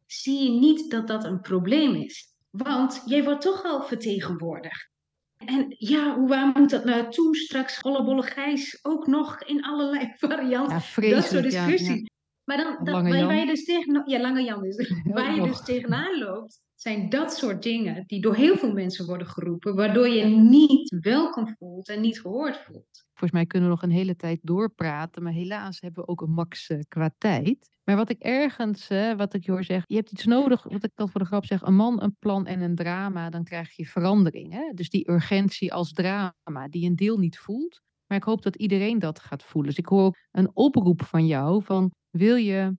zie 0.06 0.44
je 0.44 0.58
niet 0.58 0.90
dat 0.90 1.06
dat 1.06 1.24
een 1.24 1.40
probleem 1.40 1.94
is. 1.94 2.32
Want 2.50 3.02
jij 3.06 3.24
wordt 3.24 3.40
toch 3.40 3.64
al 3.64 3.82
vertegenwoordigd. 3.82 4.92
En 5.36 5.74
ja, 5.78 6.14
hoe 6.14 6.28
waar 6.28 6.52
moet 6.54 6.70
dat 6.70 6.84
naartoe? 6.84 7.36
Straks 7.36 7.78
hollebolle 7.78 8.22
gijs 8.22 8.78
ook 8.82 9.06
nog 9.06 9.42
in 9.42 9.64
allerlei 9.64 10.12
varianten. 10.18 10.82
Ja, 10.96 11.14
dat 11.14 11.24
soort 11.24 11.42
discussie. 11.42 12.12
Maar 12.44 12.56
dan, 12.56 12.84
dan 12.84 13.26
waar, 13.26 13.36
je 13.36 13.46
dus 13.46 13.64
tegen, 13.64 14.02
ja, 14.06 14.20
Lange 14.20 14.42
Jan 14.42 14.64
is 14.66 14.92
waar 15.04 15.34
je 15.34 15.42
dus 15.42 15.64
tegenaan 15.64 16.18
loopt, 16.18 16.62
zijn 16.74 17.08
dat 17.08 17.32
soort 17.32 17.62
dingen 17.62 18.04
die 18.06 18.20
door 18.20 18.34
heel 18.34 18.56
veel 18.56 18.72
mensen 18.72 19.06
worden 19.06 19.26
geroepen, 19.26 19.74
waardoor 19.74 20.08
je 20.08 20.24
niet 20.24 20.96
welkom 21.00 21.54
voelt 21.58 21.88
en 21.88 22.00
niet 22.00 22.20
gehoord 22.20 22.56
voelt. 22.56 23.04
Volgens 23.08 23.32
mij 23.32 23.46
kunnen 23.46 23.68
we 23.68 23.74
nog 23.74 23.82
een 23.82 23.96
hele 23.96 24.16
tijd 24.16 24.38
doorpraten, 24.42 25.22
maar 25.22 25.32
helaas 25.32 25.80
hebben 25.80 26.04
we 26.04 26.10
ook 26.10 26.20
een 26.20 26.32
max 26.32 26.70
uh, 26.70 26.78
qua 26.88 27.14
tijd. 27.18 27.72
Maar 27.84 27.96
wat 27.96 28.10
ik 28.10 28.18
ergens, 28.18 28.90
uh, 28.90 29.14
wat 29.14 29.34
ik 29.34 29.46
hoor 29.46 29.64
zeggen, 29.64 29.84
je 29.88 29.96
hebt 29.96 30.12
iets 30.12 30.24
nodig, 30.24 30.62
wat 30.62 30.84
ik 30.84 30.90
al 30.94 31.08
voor 31.08 31.20
de 31.20 31.26
grap 31.26 31.44
zeg, 31.44 31.62
een 31.62 31.74
man, 31.74 32.02
een 32.02 32.16
plan 32.18 32.46
en 32.46 32.60
een 32.60 32.74
drama, 32.74 33.30
dan 33.30 33.44
krijg 33.44 33.76
je 33.76 33.86
verandering. 33.86 34.52
Hè? 34.52 34.72
Dus 34.74 34.90
die 34.90 35.10
urgentie 35.10 35.72
als 35.72 35.92
drama, 35.92 36.68
die 36.68 36.86
een 36.86 36.96
deel 36.96 37.18
niet 37.18 37.38
voelt. 37.38 37.82
Maar 38.06 38.18
ik 38.18 38.24
hoop 38.24 38.42
dat 38.42 38.56
iedereen 38.56 38.98
dat 38.98 39.18
gaat 39.18 39.42
voelen. 39.42 39.70
Dus 39.70 39.80
ik 39.80 39.88
hoor 39.88 40.16
een 40.30 40.50
oproep 40.56 41.02
van 41.02 41.26
jou 41.26 41.62
van, 41.62 41.90
wil 42.10 42.36
je 42.36 42.76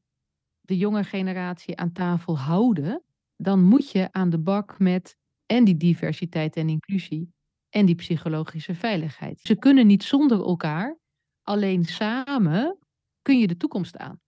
de 0.62 0.78
jonge 0.78 1.04
generatie 1.04 1.78
aan 1.78 1.92
tafel 1.92 2.40
houden? 2.40 3.04
dan 3.38 3.64
moet 3.64 3.92
je 3.92 4.08
aan 4.12 4.30
de 4.30 4.40
bak 4.40 4.80
met 4.80 5.18
en 5.46 5.64
die 5.64 5.78
diversiteit 5.78 6.56
en 6.56 6.70
inclusie 6.70 7.34
en 7.70 7.86
die 7.86 7.96
psychologische 7.96 8.76
veiligheid. 8.76 9.40
Ze 9.40 9.56
kunnen 9.56 9.88
niet 9.88 10.04
zonder 10.04 10.38
elkaar, 10.38 11.00
alleen 11.42 11.84
samen 11.84 12.78
kun 13.22 13.40
je 13.40 13.48
de 13.48 13.58
toekomst 13.58 13.98
aan. 13.98 14.20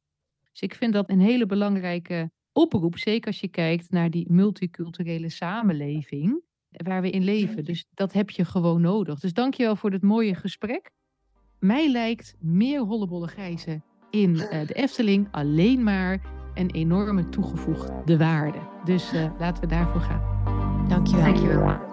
Dus 0.51 0.61
ik 0.61 0.75
vind 0.75 0.93
dat 0.93 1.09
een 1.09 1.19
hele 1.19 1.45
belangrijke 1.45 2.31
oproep, 2.51 2.97
zeker 2.97 3.27
als 3.27 3.39
je 3.39 3.47
kijkt 3.47 3.89
naar 3.89 4.09
die 4.09 4.31
multiculturele 4.31 5.29
samenleving 5.29 6.41
waar 6.83 7.01
we 7.01 7.09
in 7.09 7.23
leven. 7.23 7.63
Dus 7.63 7.85
dat 7.93 8.13
heb 8.13 8.29
je 8.29 8.45
gewoon 8.45 8.81
nodig. 8.81 9.19
Dus 9.19 9.33
dankjewel 9.33 9.75
voor 9.75 9.89
dit 9.89 10.01
mooie 10.01 10.35
gesprek. 10.35 10.91
Mij 11.59 11.91
lijkt 11.91 12.35
meer 12.39 12.79
hollebolle 12.79 13.27
grijzen 13.27 13.83
in 14.09 14.29
uh, 14.35 14.49
de 14.49 14.73
Efteling 14.83 15.27
alleen 15.31 15.83
maar 15.83 16.21
een 16.53 16.71
enorme 16.71 17.29
toegevoegde 17.29 18.17
waarde. 18.17 18.59
Dus 18.85 19.13
uh, 19.13 19.31
laten 19.39 19.63
we 19.63 19.69
daarvoor 19.69 20.01
gaan. 20.01 20.21
Dankjewel. 20.87 21.25
Dankjewel. 21.25 21.85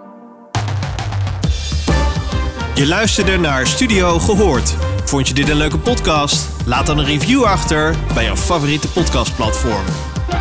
Je 2.75 2.87
luisterde 2.87 3.37
naar 3.37 3.67
Studio 3.67 4.19
Gehoord. 4.19 4.69
Vond 5.05 5.27
je 5.27 5.33
dit 5.33 5.49
een 5.49 5.55
leuke 5.55 5.79
podcast? 5.79 6.65
Laat 6.65 6.85
dan 6.85 6.97
een 6.97 7.05
review 7.05 7.43
achter 7.43 7.95
bij 8.13 8.23
jouw 8.23 8.35
favoriete 8.35 8.91
podcastplatform. 8.91 9.85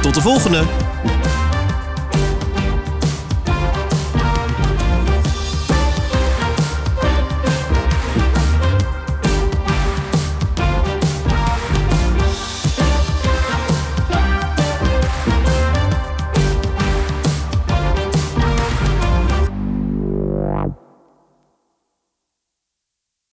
Tot 0.03 0.15
de 0.15 0.21
volgende! 0.21 1.24